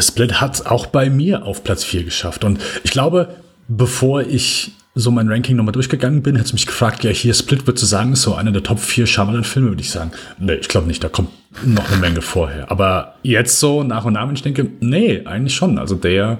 Split 0.00 0.40
hat 0.40 0.66
auch 0.66 0.86
bei 0.86 1.10
mir 1.10 1.44
auf 1.44 1.64
Platz 1.64 1.84
4 1.84 2.04
geschafft. 2.04 2.44
Und 2.44 2.60
ich 2.82 2.90
glaube, 2.90 3.36
bevor 3.68 4.22
ich 4.22 4.72
so 4.94 5.10
mein 5.12 5.28
Ranking 5.28 5.56
nochmal 5.56 5.72
durchgegangen 5.72 6.22
bin, 6.22 6.34
hätte 6.34 6.54
mich 6.54 6.66
gefragt, 6.66 7.04
ja, 7.04 7.10
hier 7.10 7.32
Split 7.32 7.66
wird 7.66 7.78
zu 7.78 7.86
sagen, 7.86 8.14
ist 8.14 8.22
so 8.22 8.34
einer 8.34 8.50
der 8.50 8.64
Top 8.64 8.80
4 8.80 9.06
Shyamalan-Filme, 9.06 9.68
würde 9.68 9.82
ich 9.82 9.90
sagen. 9.90 10.10
Nee, 10.38 10.54
ich 10.54 10.68
glaube 10.68 10.88
nicht, 10.88 11.04
da 11.04 11.08
kommt 11.08 11.30
noch 11.64 11.88
eine 11.88 12.00
Menge 12.00 12.20
vorher. 12.20 12.70
Aber 12.70 13.14
jetzt 13.22 13.60
so 13.60 13.84
nach 13.84 14.04
und 14.04 14.14
nach, 14.14 14.26
wenn 14.26 14.34
ich 14.34 14.42
denke, 14.42 14.68
nee, 14.80 15.24
eigentlich 15.24 15.54
schon. 15.54 15.78
Also 15.78 15.94
der, 15.94 16.38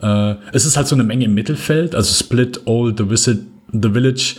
äh, 0.00 0.34
es 0.52 0.64
ist 0.64 0.76
halt 0.76 0.86
so 0.86 0.94
eine 0.94 1.02
Menge 1.02 1.24
im 1.24 1.34
Mittelfeld, 1.34 1.96
also 1.96 2.14
Split, 2.14 2.60
Old, 2.66 2.98
The 2.98 3.10
Visit, 3.10 3.40
The 3.72 3.90
Village, 3.90 4.36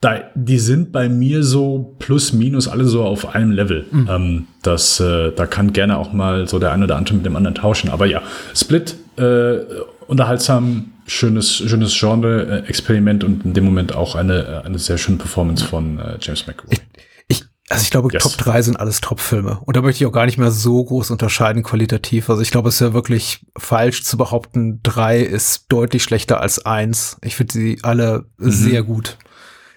da, 0.00 0.20
die 0.34 0.58
sind 0.58 0.92
bei 0.92 1.08
mir 1.08 1.42
so 1.44 1.94
plus 1.98 2.32
minus 2.32 2.68
alle 2.68 2.84
so 2.84 3.04
auf 3.04 3.34
einem 3.34 3.52
Level. 3.52 3.86
Mhm. 3.90 4.08
Ähm, 4.10 4.46
das, 4.62 4.98
äh, 5.00 5.30
da 5.30 5.46
kann 5.46 5.72
gerne 5.72 5.96
auch 5.96 6.12
mal 6.12 6.48
so 6.48 6.58
der 6.58 6.72
eine 6.72 6.84
oder 6.84 6.96
andere 6.96 7.14
mit 7.14 7.24
dem 7.24 7.36
anderen 7.36 7.54
tauschen. 7.54 7.88
Aber 7.88 8.04
ja, 8.04 8.20
Split, 8.54 8.96
äh, 9.16 9.58
unterhaltsam, 10.06 10.90
schönes, 11.06 11.56
schönes 11.56 11.98
Genre-Experiment 11.98 13.24
und 13.24 13.44
in 13.44 13.54
dem 13.54 13.64
Moment 13.64 13.94
auch 13.94 14.14
eine, 14.14 14.62
eine 14.64 14.78
sehr 14.78 14.98
schöne 14.98 15.18
Performance 15.18 15.64
von 15.64 15.98
äh, 15.98 16.18
James 16.20 16.46
McAvoy. 16.46 16.72
Ich, 16.72 16.82
ich, 17.28 17.44
Also 17.68 17.82
ich 17.82 17.90
glaube, 17.90 18.08
yes. 18.12 18.22
Top 18.22 18.36
3 18.36 18.62
sind 18.62 18.80
alles 18.80 19.00
Top-Filme. 19.00 19.60
Und 19.64 19.76
da 19.76 19.82
möchte 19.82 20.02
ich 20.02 20.08
auch 20.08 20.12
gar 20.12 20.26
nicht 20.26 20.38
mehr 20.38 20.50
so 20.50 20.84
groß 20.84 21.10
unterscheiden 21.10 21.62
qualitativ. 21.62 22.30
Also 22.30 22.42
ich 22.42 22.50
glaube, 22.50 22.68
es 22.68 22.76
ist 22.76 22.80
ja 22.80 22.94
wirklich 22.94 23.44
falsch 23.56 24.02
zu 24.04 24.16
behaupten, 24.16 24.80
3 24.82 25.20
ist 25.20 25.66
deutlich 25.68 26.02
schlechter 26.02 26.40
als 26.40 26.64
1. 26.64 27.18
Ich 27.22 27.36
finde 27.36 27.52
sie 27.52 27.78
alle 27.82 28.26
mhm. 28.38 28.50
sehr 28.50 28.82
gut 28.82 29.18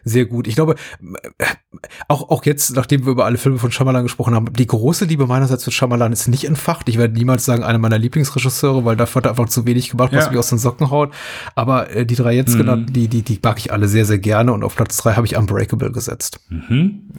sehr 0.07 0.25
gut. 0.25 0.47
Ich 0.47 0.55
glaube, 0.55 0.75
auch, 2.07 2.29
auch 2.29 2.45
jetzt, 2.45 2.75
nachdem 2.75 3.05
wir 3.05 3.11
über 3.11 3.25
alle 3.25 3.37
Filme 3.37 3.57
von 3.57 3.71
Shyamalan 3.71 4.03
gesprochen 4.03 4.35
haben, 4.35 4.53
die 4.53 4.67
große 4.67 5.05
Liebe 5.05 5.27
meinerseits 5.27 5.63
für 5.63 5.71
Shyamalan 5.71 6.11
ist 6.11 6.27
nicht 6.27 6.45
entfacht. 6.45 6.89
Ich 6.89 6.97
werde 6.97 7.13
niemals 7.13 7.45
sagen, 7.45 7.63
einer 7.63 7.77
meiner 7.77 7.97
Lieblingsregisseure, 7.97 8.85
weil 8.85 8.95
dafür 8.95 9.19
hat 9.19 9.25
er 9.25 9.31
einfach 9.31 9.49
zu 9.49 9.65
wenig 9.65 9.89
gemacht, 9.89 10.13
was 10.13 10.25
ja. 10.25 10.31
mich 10.31 10.39
aus 10.39 10.49
den 10.49 10.57
Socken 10.57 10.89
haut. 10.89 11.13
Aber 11.55 11.89
äh, 11.89 12.05
die 12.05 12.15
drei 12.15 12.33
jetzt 12.33 12.53
mhm. 12.53 12.59
genannten, 12.59 12.93
die, 12.93 13.07
die, 13.07 13.21
die 13.21 13.39
mag 13.43 13.57
ich 13.59 13.71
alle 13.71 13.87
sehr, 13.87 14.05
sehr 14.05 14.19
gerne 14.19 14.53
und 14.53 14.63
auf 14.63 14.75
Platz 14.75 14.97
drei 14.97 15.13
habe 15.13 15.27
ich 15.27 15.37
Unbreakable 15.37 15.91
gesetzt. 15.91 16.39
Mhm. 16.49 17.09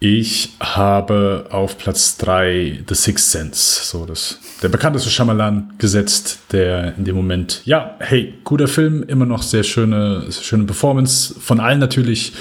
Ich 0.00 0.50
habe 0.60 1.46
auf 1.50 1.76
Platz 1.76 2.18
3 2.18 2.84
The 2.88 2.94
Sixth 2.94 3.32
Sense, 3.32 3.84
so 3.84 4.06
das, 4.06 4.38
der 4.62 4.68
bekannteste 4.68 5.10
Shyamalan 5.10 5.74
gesetzt, 5.78 6.38
der 6.52 6.96
in 6.96 7.04
dem 7.04 7.16
Moment, 7.16 7.62
ja, 7.64 7.96
hey, 7.98 8.34
guter 8.44 8.68
Film, 8.68 9.02
immer 9.02 9.26
noch 9.26 9.42
sehr 9.42 9.64
schöne, 9.64 10.26
schöne 10.30 10.64
Performance 10.64 11.34
von 11.40 11.58
allen 11.58 11.80
natürlich, 11.80 12.32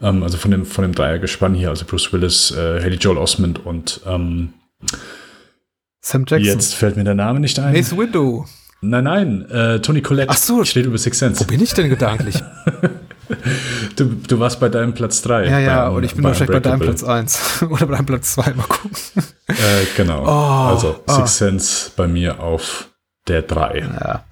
ähm, 0.00 0.22
also 0.22 0.38
von 0.38 0.52
dem, 0.52 0.64
von 0.64 0.82
dem 0.82 0.94
Dreiergespann 0.94 1.54
hier, 1.54 1.70
also 1.70 1.84
Bruce 1.86 2.12
Willis, 2.12 2.52
äh, 2.52 2.80
Haley 2.80 2.98
Joel 2.98 3.18
Osment 3.18 3.66
und 3.66 4.00
ähm, 4.06 4.52
Sam 6.00 6.24
Jackson. 6.28 6.52
Jetzt 6.52 6.74
fällt 6.74 6.96
mir 6.96 7.04
der 7.04 7.16
Name 7.16 7.40
nicht 7.40 7.58
ein. 7.58 7.72
Mace 7.72 7.96
Window. 7.96 8.46
Nein, 8.80 9.04
nein, 9.04 9.50
äh, 9.50 9.80
Tony 9.80 10.02
Collette 10.02 10.30
Ach 10.30 10.36
so, 10.36 10.64
steht 10.64 10.86
über 10.86 10.98
Six 10.98 11.18
Sense. 11.18 11.40
Wo 11.40 11.48
bin 11.48 11.60
ich 11.60 11.72
denn 11.74 11.88
gedanklich? 11.88 12.36
Du, 13.96 14.04
du 14.04 14.38
warst 14.38 14.60
bei 14.60 14.68
deinem 14.68 14.94
Platz 14.94 15.22
3. 15.22 15.46
Ja, 15.46 15.58
ja, 15.58 15.88
und 15.88 16.02
ich 16.04 16.14
bin 16.14 16.24
wahrscheinlich 16.24 16.52
bei 16.52 16.60
deinem 16.60 16.80
Platz 16.80 17.04
1 17.04 17.62
oder 17.70 17.86
bei 17.86 17.96
deinem 17.96 18.06
Platz 18.06 18.32
2, 18.34 18.54
mal 18.54 18.66
gucken. 18.66 18.90
Äh, 19.48 19.54
genau. 19.96 20.22
Oh, 20.26 20.74
also 20.74 21.00
Six 21.06 21.20
oh. 21.20 21.26
Sense 21.26 21.90
bei 21.96 22.08
mir 22.08 22.40
auf 22.40 22.88
der 23.28 23.42
3. 23.42 23.78
Ja. 23.78 24.24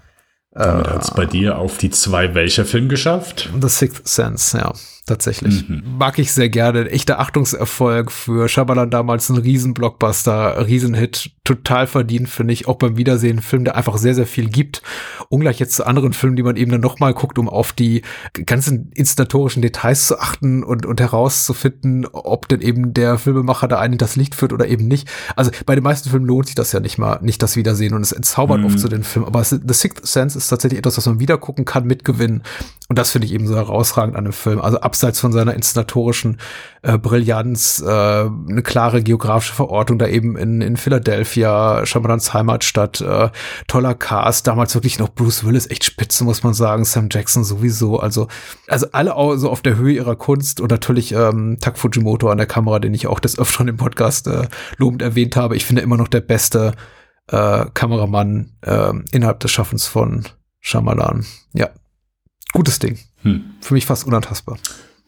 Damit 0.52 0.86
uh, 0.86 0.90
hat 0.90 1.02
es 1.04 1.10
bei 1.12 1.26
dir 1.26 1.58
auf 1.58 1.78
die 1.78 1.90
2 1.90 2.34
welcher 2.34 2.64
Film 2.64 2.88
geschafft? 2.88 3.50
The 3.60 3.68
Sixth 3.68 4.08
Sense, 4.08 4.56
ja 4.56 4.72
tatsächlich. 5.10 5.68
Mhm. 5.68 5.82
Mag 5.98 6.18
ich 6.18 6.32
sehr 6.32 6.48
gerne. 6.48 6.88
Echter 6.88 7.18
Achtungserfolg 7.18 8.10
für 8.10 8.48
Shyamalan 8.48 8.90
damals 8.90 9.28
ein 9.28 9.36
Riesenblockbuster, 9.36 10.66
Riesenhit, 10.66 11.30
total 11.44 11.86
verdient, 11.86 12.28
finde 12.28 12.52
ich. 12.52 12.68
Auch 12.68 12.76
beim 12.76 12.96
Wiedersehen 12.96 13.38
ein 13.38 13.42
Film, 13.42 13.64
der 13.64 13.76
einfach 13.76 13.96
sehr, 13.96 14.14
sehr 14.14 14.26
viel 14.26 14.48
gibt. 14.48 14.82
Ungleich 15.28 15.58
jetzt 15.58 15.74
zu 15.74 15.86
anderen 15.86 16.12
Filmen, 16.12 16.36
die 16.36 16.42
man 16.42 16.56
eben 16.56 16.70
dann 16.70 16.80
nochmal 16.80 17.14
guckt, 17.14 17.38
um 17.38 17.48
auf 17.48 17.72
die 17.72 18.02
ganzen 18.46 18.90
inszenatorischen 18.94 19.62
Details 19.62 20.06
zu 20.06 20.18
achten 20.18 20.62
und, 20.62 20.86
und 20.86 21.00
herauszufinden, 21.00 22.06
ob 22.12 22.48
denn 22.48 22.60
eben 22.60 22.94
der 22.94 23.18
Filmemacher 23.18 23.68
da 23.68 23.78
einen 23.78 23.98
das 23.98 24.16
Licht 24.16 24.34
führt 24.34 24.52
oder 24.52 24.68
eben 24.68 24.86
nicht. 24.86 25.08
Also 25.34 25.50
bei 25.66 25.74
den 25.74 25.84
meisten 25.84 26.10
Filmen 26.10 26.26
lohnt 26.26 26.46
sich 26.46 26.54
das 26.54 26.72
ja 26.72 26.80
nicht 26.80 26.98
mal, 26.98 27.18
nicht 27.22 27.42
das 27.42 27.56
Wiedersehen 27.56 27.94
und 27.94 28.02
es 28.02 28.12
entzaubert 28.12 28.60
mhm. 28.60 28.66
oft 28.66 28.78
zu 28.78 28.88
den 28.88 29.02
Filmen. 29.02 29.26
Aber 29.26 29.42
The 29.42 29.58
Sixth 29.72 30.06
Sense 30.06 30.36
ist 30.36 30.48
tatsächlich 30.48 30.78
etwas, 30.78 30.98
was 30.98 31.06
man 31.06 31.20
wieder 31.20 31.38
gucken 31.38 31.64
kann, 31.64 31.86
mitgewinnen. 31.86 32.42
Und 32.90 32.98
das 32.98 33.12
finde 33.12 33.28
ich 33.28 33.34
eben 33.34 33.46
so 33.46 33.54
herausragend 33.54 34.16
an 34.16 34.24
dem 34.24 34.32
Film. 34.32 34.60
Also 34.60 34.80
abseits 34.80 35.20
von 35.20 35.30
seiner 35.30 35.54
inszenatorischen 35.54 36.38
äh, 36.82 36.98
Brillanz, 36.98 37.80
äh, 37.80 37.88
eine 37.88 38.62
klare 38.64 39.04
geografische 39.04 39.54
Verortung 39.54 39.96
da 39.96 40.08
eben 40.08 40.36
in, 40.36 40.60
in 40.60 40.76
Philadelphia, 40.76 41.86
Schamalans 41.86 42.34
Heimatstadt, 42.34 43.00
äh, 43.00 43.30
toller 43.68 43.94
Cast, 43.94 44.48
damals 44.48 44.74
wirklich 44.74 44.98
noch 44.98 45.08
Bruce 45.08 45.44
Willis, 45.44 45.70
echt 45.70 45.84
spitze, 45.84 46.24
muss 46.24 46.42
man 46.42 46.52
sagen, 46.52 46.84
Sam 46.84 47.06
Jackson 47.12 47.44
sowieso, 47.44 48.00
also, 48.00 48.26
also 48.66 48.88
alle 48.90 49.14
auch 49.14 49.36
so 49.36 49.50
auf 49.50 49.62
der 49.62 49.76
Höhe 49.76 49.94
ihrer 49.94 50.16
Kunst 50.16 50.60
und 50.60 50.72
natürlich 50.72 51.12
ähm, 51.12 51.58
Tak 51.60 51.78
Fujimoto 51.78 52.28
an 52.28 52.38
der 52.38 52.48
Kamera, 52.48 52.80
den 52.80 52.92
ich 52.92 53.06
auch 53.06 53.20
des 53.20 53.38
Öfteren 53.38 53.68
im 53.68 53.76
Podcast 53.76 54.26
äh, 54.26 54.48
lobend 54.78 55.00
erwähnt 55.00 55.36
habe. 55.36 55.54
Ich 55.54 55.64
finde 55.64 55.82
immer 55.82 55.96
noch 55.96 56.08
der 56.08 56.22
beste 56.22 56.72
äh, 57.28 57.66
Kameramann 57.72 58.56
äh, 58.62 58.92
innerhalb 59.12 59.38
des 59.38 59.52
Schaffens 59.52 59.86
von 59.86 60.24
Shyamalan. 60.58 61.24
Ja, 61.52 61.68
gutes 62.52 62.78
Ding. 62.78 62.98
Hm. 63.22 63.44
Für 63.60 63.74
mich 63.74 63.86
fast 63.86 64.06
unantastbar. 64.06 64.58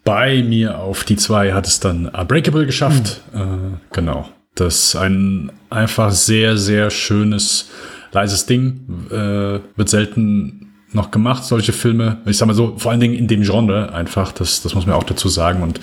Bei 0.04 0.42
mir 0.42 0.78
auf 0.78 1.04
die 1.04 1.16
zwei 1.16 1.52
hat 1.52 1.66
es 1.66 1.80
dann 1.80 2.08
Unbreakable 2.08 2.66
geschafft. 2.66 3.20
Hm. 3.32 3.74
Äh, 3.74 3.94
genau. 3.94 4.28
Das 4.54 4.88
ist 4.88 4.96
ein 4.96 5.50
einfach 5.70 6.10
sehr, 6.10 6.56
sehr 6.56 6.90
schönes, 6.90 7.70
leises 8.12 8.46
Ding. 8.46 9.06
Äh, 9.10 9.60
wird 9.76 9.88
selten 9.88 10.72
noch 10.92 11.10
gemacht, 11.10 11.44
solche 11.44 11.72
Filme. 11.72 12.20
Ich 12.26 12.36
sag 12.36 12.46
mal 12.46 12.54
so, 12.54 12.76
vor 12.76 12.90
allen 12.90 13.00
Dingen 13.00 13.14
in 13.14 13.28
dem 13.28 13.42
Genre 13.42 13.92
einfach. 13.92 14.32
Das, 14.32 14.62
das 14.62 14.74
muss 14.74 14.86
man 14.86 14.96
auch 14.96 15.04
dazu 15.04 15.28
sagen. 15.28 15.62
Und 15.62 15.80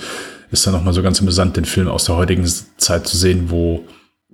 ist 0.50 0.66
dann 0.66 0.74
nochmal 0.74 0.94
so 0.94 1.02
ganz 1.02 1.20
amüsant, 1.20 1.56
den 1.56 1.64
Film 1.64 1.88
aus 1.88 2.04
der 2.04 2.16
heutigen 2.16 2.46
Zeit 2.76 3.06
zu 3.06 3.16
sehen, 3.16 3.50
wo 3.50 3.84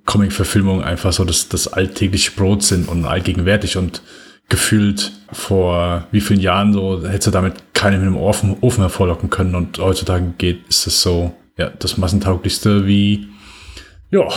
Comic-Verfilmungen 0.04 0.84
einfach 0.84 1.12
so 1.12 1.24
das, 1.24 1.48
das 1.48 1.68
alltägliche 1.68 2.32
Brot 2.32 2.62
sind 2.62 2.88
und 2.88 3.04
allgegenwärtig 3.04 3.76
und 3.76 4.02
gefühlt 4.48 5.12
vor 5.32 6.06
wie 6.12 6.20
vielen 6.20 6.40
Jahren 6.40 6.72
so, 6.72 7.02
hättest 7.06 7.28
du 7.28 7.30
damit 7.30 7.74
keinen 7.74 8.00
mit 8.00 8.06
dem 8.06 8.16
Ofen, 8.16 8.56
Ofen 8.60 8.82
hervorlocken 8.82 9.30
können 9.30 9.54
und 9.54 9.78
heutzutage 9.78 10.34
geht, 10.38 10.66
ist 10.68 10.86
es 10.86 11.02
so, 11.02 11.34
ja, 11.58 11.70
das 11.70 11.96
massentauglichste 11.96 12.86
wie, 12.86 13.28
ja, 14.10 14.28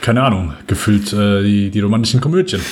keine 0.00 0.22
Ahnung, 0.22 0.54
gefühlt 0.66 1.12
äh, 1.12 1.42
die, 1.42 1.70
die 1.70 1.80
romantischen 1.80 2.20
Komödien. 2.20 2.62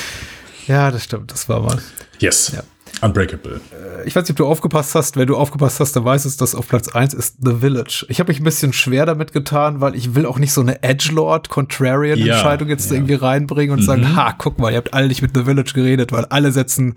Ja, 0.66 0.90
das 0.90 1.04
stimmt, 1.04 1.30
das 1.32 1.48
war 1.48 1.60
mal. 1.60 1.78
Yes. 2.20 2.52
Ja. 2.54 2.62
Unbreakable. 3.02 3.60
Äh, 3.72 4.06
ich 4.06 4.14
weiß 4.14 4.22
nicht, 4.22 4.30
ob 4.30 4.36
du 4.36 4.46
aufgepasst 4.46 4.94
hast. 4.94 5.16
Wenn 5.16 5.26
du 5.26 5.36
aufgepasst 5.36 5.80
hast, 5.80 5.94
dann 5.96 6.04
weißt 6.04 6.24
du, 6.24 6.30
dass 6.38 6.54
auf 6.54 6.68
Platz 6.68 6.88
1 6.88 7.14
ist 7.14 7.36
The 7.42 7.56
Village. 7.56 8.06
Ich 8.08 8.20
habe 8.20 8.30
mich 8.30 8.40
ein 8.40 8.44
bisschen 8.44 8.72
schwer 8.72 9.06
damit 9.06 9.32
getan, 9.32 9.80
weil 9.80 9.96
ich 9.96 10.14
will 10.14 10.24
auch 10.24 10.38
nicht 10.38 10.52
so 10.52 10.60
eine 10.60 10.82
Edgelord 10.82 11.48
Contrarian 11.48 12.18
Entscheidung 12.18 12.68
ja, 12.68 12.74
jetzt 12.74 12.90
ja. 12.90 12.96
irgendwie 12.96 13.14
reinbringen 13.14 13.74
und 13.74 13.80
mhm. 13.80 13.86
sagen, 13.86 14.16
ha, 14.16 14.34
guck 14.38 14.58
mal, 14.58 14.70
ihr 14.70 14.78
habt 14.78 14.94
alle 14.94 15.08
nicht 15.08 15.20
mit 15.20 15.32
The 15.34 15.44
Village 15.44 15.72
geredet, 15.74 16.12
weil 16.12 16.26
alle 16.26 16.52
setzen 16.52 16.94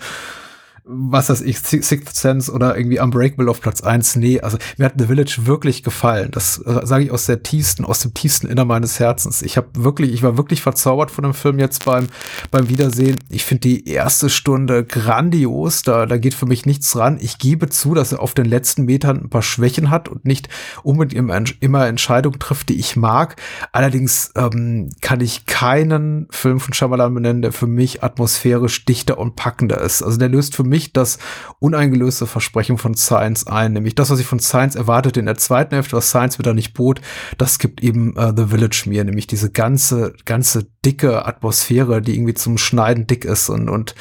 was 0.87 1.29
weiß 1.29 1.41
ich, 1.41 1.57
Sixth 1.59 2.15
Sense 2.15 2.51
oder 2.51 2.77
irgendwie 2.77 2.99
Unbreakable 2.99 3.49
auf 3.49 3.59
Platz 3.59 3.81
eins. 3.81 4.15
Nee, 4.15 4.39
also 4.39 4.57
mir 4.77 4.85
hat 4.85 4.93
The 4.97 5.07
Village 5.07 5.41
wirklich 5.45 5.81
gefallen. 5.81 6.29
Das 6.31 6.59
äh, 6.59 6.85
sage 6.85 7.05
ich 7.05 7.11
aus 7.11 7.25
der 7.25 7.41
tiefsten, 7.41 7.85
aus 7.85 8.01
dem 8.01 8.13
tiefsten 8.13 8.47
Inner 8.47 8.65
meines 8.65 8.99
Herzens. 8.99 9.41
Ich 9.41 9.57
habe 9.57 9.67
wirklich, 9.73 10.13
ich 10.13 10.21
war 10.21 10.37
wirklich 10.37 10.61
verzaubert 10.61 11.09
von 11.09 11.23
dem 11.23 11.33
Film 11.33 11.57
jetzt 11.57 11.85
beim, 11.85 12.07
beim 12.51 12.69
Wiedersehen. 12.69 13.17
Ich 13.29 13.45
finde 13.45 13.61
die 13.61 13.89
erste 13.89 14.29
Stunde 14.29 14.85
grandios. 14.85 15.81
Da, 15.81 16.05
da 16.05 16.17
geht 16.17 16.35
für 16.35 16.45
mich 16.45 16.67
nichts 16.67 16.95
ran. 16.95 17.17
Ich 17.19 17.39
gebe 17.39 17.67
zu, 17.69 17.95
dass 17.95 18.11
er 18.11 18.19
auf 18.19 18.35
den 18.35 18.45
letzten 18.45 18.85
Metern 18.85 19.21
ein 19.23 19.29
paar 19.29 19.41
Schwächen 19.41 19.89
hat 19.89 20.07
und 20.07 20.23
nicht 20.25 20.49
unbedingt 20.83 21.17
immer, 21.17 21.43
immer 21.61 21.87
Entscheidungen 21.87 22.37
trifft, 22.37 22.69
die 22.69 22.77
ich 22.77 22.95
mag. 22.95 23.41
Allerdings 23.71 24.31
ähm, 24.35 24.91
kann 25.01 25.19
ich 25.19 25.47
keinen 25.47 26.27
Film 26.29 26.59
von 26.59 26.73
Shyamalan 26.73 27.15
benennen, 27.15 27.41
der 27.41 27.53
für 27.53 27.67
mich 27.67 28.03
atmosphärisch 28.03 28.85
dichter 28.85 29.17
und 29.17 29.35
packender 29.35 29.81
ist. 29.81 30.03
Also 30.03 30.19
der 30.19 30.29
löst 30.29 30.55
für 30.55 30.63
mich 30.63 30.74
mich 30.75 30.91
das 30.91 31.19
uneingelöste 31.59 32.27
Versprechen 32.27 32.77
von 32.77 32.95
Science 32.95 33.47
ein, 33.47 33.73
nämlich 33.73 33.95
das, 33.95 34.09
was 34.09 34.19
ich 34.19 34.25
von 34.25 34.39
Science 34.39 34.75
erwartete 34.75 35.21
in 35.21 35.25
der 35.25 35.37
zweiten 35.37 35.73
Hälfte, 35.73 35.95
was 35.95 36.09
Science 36.09 36.37
wieder 36.37 36.53
nicht 36.53 36.73
bot, 36.73 36.99
das 37.37 37.59
gibt 37.59 37.81
eben 37.81 38.13
uh, 38.17 38.33
The 38.35 38.47
Village 38.47 38.83
mir, 38.87 39.03
nämlich 39.05 39.27
diese 39.27 39.49
ganze, 39.49 40.13
ganze 40.25 40.67
dicke 40.85 41.25
Atmosphäre, 41.25 42.01
die 42.01 42.15
irgendwie 42.15 42.33
zum 42.33 42.57
Schneiden 42.57 43.07
dick 43.07 43.25
ist 43.25 43.49
und, 43.49 43.69
und 43.69 43.95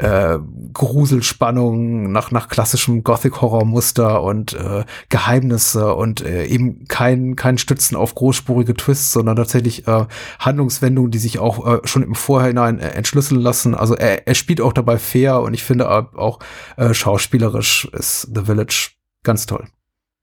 äh, 0.00 0.38
Gruselspannung 0.72 2.10
nach, 2.10 2.30
nach 2.30 2.48
klassischem 2.48 3.04
Gothic-Horror-Muster 3.04 4.22
und 4.22 4.54
äh, 4.54 4.84
Geheimnisse 5.10 5.94
und 5.94 6.24
äh, 6.24 6.46
eben 6.46 6.86
kein, 6.86 7.36
kein 7.36 7.58
Stützen 7.58 7.96
auf 7.96 8.14
großspurige 8.14 8.74
Twists, 8.74 9.12
sondern 9.12 9.36
tatsächlich 9.36 9.86
äh, 9.86 10.06
Handlungswendungen, 10.38 11.10
die 11.10 11.18
sich 11.18 11.38
auch 11.38 11.66
äh, 11.66 11.80
schon 11.84 12.02
im 12.02 12.14
Vorhinein 12.14 12.78
äh, 12.78 12.88
entschlüsseln 12.88 13.40
lassen. 13.40 13.74
Also 13.74 13.94
er, 13.94 14.26
er 14.26 14.34
spielt 14.34 14.62
auch 14.62 14.72
dabei 14.72 14.98
fair 14.98 15.40
und 15.40 15.52
ich 15.52 15.64
finde 15.64 15.86
auch 16.20 16.38
äh, 16.76 16.94
schauspielerisch 16.94 17.86
ist 17.92 18.28
The 18.34 18.44
Village 18.44 18.90
ganz 19.22 19.46
toll. 19.46 19.66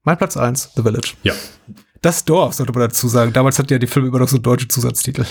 Mein 0.04 0.18
Platz 0.18 0.38
eins, 0.38 0.70
The 0.76 0.84
Village. 0.84 1.14
Ja, 1.24 1.34
das 2.02 2.26
Dorf, 2.26 2.54
sollte 2.54 2.72
man 2.74 2.82
dazu 2.82 3.08
sagen. 3.08 3.34
Damals 3.34 3.60
hat 3.60 3.72
ja 3.72 3.80
die 3.80 3.88
Filme 3.88 4.10
immer 4.10 4.20
noch 4.20 4.28
so 4.28 4.38
deutsche 4.38 4.68
Zusatztitel. 4.68 5.26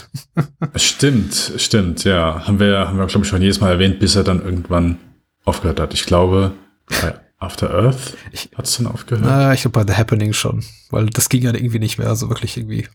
stimmt, 0.75 1.53
stimmt, 1.57 2.05
ja. 2.05 2.47
Haben 2.47 2.59
wir, 2.59 2.89
haben 2.89 2.99
wir, 2.99 3.07
glaube 3.07 3.25
ich, 3.25 3.31
schon 3.31 3.43
jedes 3.43 3.61
Mal 3.61 3.71
erwähnt, 3.71 3.99
bis 3.99 4.17
er 4.17 4.25
dann 4.25 4.43
irgendwann 4.45 4.99
aufgehört 5.45 5.81
hat. 5.81 5.95
Ich 5.95 6.07
glaube, 6.07 6.53
bei 6.89 7.15
After 7.39 7.71
Earth 7.71 8.17
hat 8.57 8.67
es 8.67 8.77
dann 8.77 8.87
aufgehört. 8.87 9.25
Na, 9.25 9.53
ich 9.53 9.63
glaube 9.63 9.85
bei 9.85 9.93
The 9.93 9.99
Happening 9.99 10.33
schon, 10.33 10.65
weil 10.91 11.07
das 11.07 11.29
ging 11.29 11.43
ja 11.43 11.55
irgendwie 11.55 11.79
nicht 11.79 11.99
mehr, 11.99 12.09
also 12.09 12.29
wirklich 12.29 12.57
irgendwie 12.57 12.89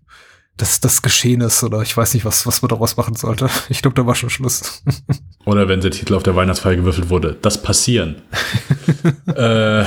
das, 0.58 0.80
das 0.80 1.02
Geschehen 1.02 1.42
ist 1.42 1.64
oder 1.64 1.82
ich 1.82 1.96
weiß 1.96 2.14
nicht, 2.14 2.26
was, 2.26 2.46
was 2.46 2.62
man 2.62 2.70
daraus 2.70 2.98
machen 2.98 3.16
sollte. 3.16 3.50
Ich 3.70 3.82
glaube, 3.82 3.96
da 3.96 4.06
war 4.06 4.16
schon 4.16 4.30
Schluss. 4.30 4.84
Oder 5.46 5.68
wenn 5.68 5.82
der 5.82 5.90
Titel 5.90 6.14
auf 6.14 6.22
der 6.22 6.36
Weihnachtsfeier 6.36 6.76
gewürfelt 6.76 7.10
wurde, 7.10 7.36
das 7.42 7.64
Passieren. 7.64 8.22
äh, 9.36 9.84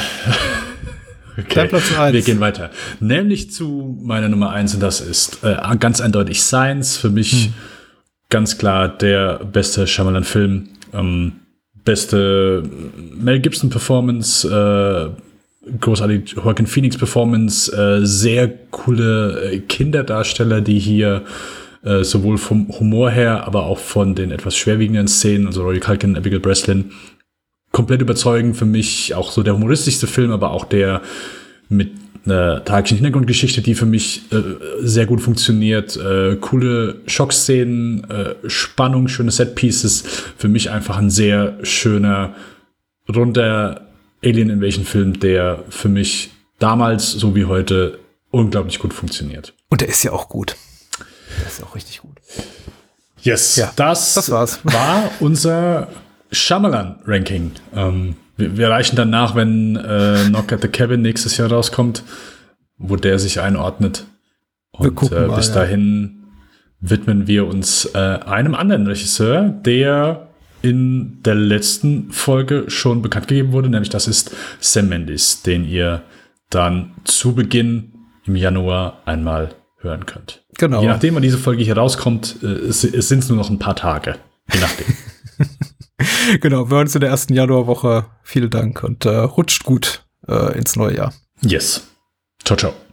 Okay, 1.36 1.68
wir 1.72 2.22
gehen 2.22 2.40
weiter. 2.40 2.70
Nämlich 3.00 3.50
zu 3.50 3.98
meiner 4.00 4.28
Nummer 4.28 4.50
eins 4.50 4.74
und 4.74 4.80
das 4.80 5.00
ist 5.00 5.42
äh, 5.42 5.56
ganz 5.80 6.00
eindeutig 6.00 6.40
Science. 6.40 6.96
Für 6.96 7.10
mich 7.10 7.46
hm. 7.46 7.54
ganz 8.30 8.56
klar 8.56 8.88
der 8.88 9.40
beste 9.44 9.86
Shyamalan-Film. 9.86 10.68
Ähm, 10.92 11.32
beste 11.84 12.62
Mel 13.16 13.40
Gibson-Performance. 13.40 14.48
Äh, 14.48 15.33
großartig 15.80 16.32
Joaquin 16.32 16.66
Phoenix 16.66 16.96
Performance, 16.96 17.72
äh, 17.72 18.04
sehr 18.04 18.48
coole 18.70 19.52
äh, 19.52 19.58
Kinderdarsteller, 19.60 20.60
die 20.60 20.78
hier 20.78 21.24
äh, 21.84 22.02
sowohl 22.02 22.38
vom 22.38 22.68
Humor 22.78 23.10
her, 23.10 23.46
aber 23.46 23.64
auch 23.64 23.78
von 23.78 24.14
den 24.14 24.30
etwas 24.30 24.56
schwerwiegenden 24.56 25.08
Szenen, 25.08 25.46
also 25.46 25.62
Rory 25.62 25.80
Culkin, 25.80 26.16
Abigail 26.16 26.40
Breslin, 26.40 26.92
komplett 27.72 28.00
überzeugend 28.00 28.56
für 28.56 28.64
mich. 28.64 29.14
Auch 29.14 29.30
so 29.30 29.42
der 29.42 29.54
humoristischste 29.54 30.06
Film, 30.06 30.30
aber 30.30 30.52
auch 30.52 30.64
der 30.64 31.02
mit 31.68 31.90
einer 32.24 32.64
tragischen 32.64 32.94
Hintergrundgeschichte, 32.96 33.60
die 33.60 33.74
für 33.74 33.86
mich 33.86 34.22
äh, 34.32 34.42
sehr 34.80 35.06
gut 35.06 35.20
funktioniert. 35.20 35.96
Äh, 35.96 36.36
coole 36.36 37.02
Schockszenen, 37.06 38.08
äh, 38.08 38.34
Spannung, 38.48 39.08
schöne 39.08 39.30
Setpieces. 39.30 40.04
Für 40.38 40.48
mich 40.48 40.70
einfach 40.70 40.96
ein 40.96 41.10
sehr 41.10 41.58
schöner, 41.64 42.34
runder 43.14 43.83
Alien 44.24 44.50
Invasion 44.50 44.84
Film, 44.84 45.20
der 45.20 45.64
für 45.68 45.88
mich 45.88 46.30
damals 46.58 47.12
so 47.12 47.34
wie 47.34 47.44
heute 47.44 47.98
unglaublich 48.30 48.78
gut 48.78 48.94
funktioniert. 48.94 49.54
Und 49.68 49.80
der 49.80 49.88
ist 49.88 50.02
ja 50.02 50.12
auch 50.12 50.28
gut. 50.28 50.56
Der 51.40 51.46
ist 51.46 51.62
auch 51.62 51.74
richtig 51.74 52.00
gut. 52.00 52.16
Yes, 53.20 53.56
ja, 53.56 53.72
das, 53.76 54.14
das 54.14 54.30
war's. 54.30 54.60
war 54.64 55.10
unser 55.20 55.88
Shyamalan-Ranking. 56.30 57.52
Ähm, 57.74 58.16
wir, 58.36 58.56
wir, 58.56 58.70
reichen 58.70 58.96
dann 58.96 59.10
nach, 59.10 59.34
wenn 59.34 59.76
äh, 59.76 60.24
Knock 60.26 60.52
at 60.52 60.62
the 60.62 60.68
Cabin 60.68 61.02
nächstes 61.02 61.36
Jahr 61.36 61.50
rauskommt, 61.50 62.02
wo 62.76 62.96
der 62.96 63.18
sich 63.18 63.40
einordnet. 63.40 64.06
Und 64.72 65.02
äh, 65.12 65.28
bis 65.34 65.48
mal, 65.48 65.54
dahin 65.54 66.26
ja. 66.80 66.90
widmen 66.90 67.26
wir 67.26 67.46
uns 67.46 67.86
äh, 67.94 67.98
einem 67.98 68.54
anderen 68.54 68.86
Regisseur, 68.86 69.42
der 69.42 70.28
in 70.64 71.22
der 71.22 71.34
letzten 71.34 72.10
Folge 72.10 72.64
schon 72.68 73.02
bekannt 73.02 73.28
gegeben 73.28 73.52
wurde, 73.52 73.68
nämlich 73.68 73.90
das 73.90 74.08
ist 74.08 74.34
Sam 74.60 74.88
Mendes, 74.88 75.42
den 75.42 75.68
ihr 75.68 76.02
dann 76.48 76.92
zu 77.04 77.34
Beginn 77.34 77.92
im 78.24 78.34
Januar 78.34 79.02
einmal 79.04 79.54
hören 79.80 80.06
könnt. 80.06 80.42
Genau. 80.56 80.80
Je 80.80 80.88
nachdem, 80.88 81.14
wann 81.14 81.22
diese 81.22 81.36
Folge 81.36 81.62
hier 81.62 81.76
rauskommt, 81.76 82.36
äh, 82.42 82.46
es, 82.46 82.82
es 82.82 83.08
sind 83.08 83.28
nur 83.28 83.36
noch 83.36 83.50
ein 83.50 83.58
paar 83.58 83.76
Tage. 83.76 84.16
Je 84.50 84.60
nachdem. 84.60 84.86
genau, 86.40 86.70
wir 86.70 86.76
hören 86.76 86.86
uns 86.86 86.94
in 86.94 87.02
der 87.02 87.10
ersten 87.10 87.34
Januarwoche. 87.34 88.06
Vielen 88.22 88.48
Dank 88.48 88.82
und 88.82 89.04
äh, 89.04 89.10
rutscht 89.10 89.64
gut 89.64 90.06
äh, 90.26 90.56
ins 90.56 90.76
neue 90.76 90.96
Jahr. 90.96 91.12
Yes. 91.42 91.86
Ciao, 92.42 92.56
ciao. 92.56 92.83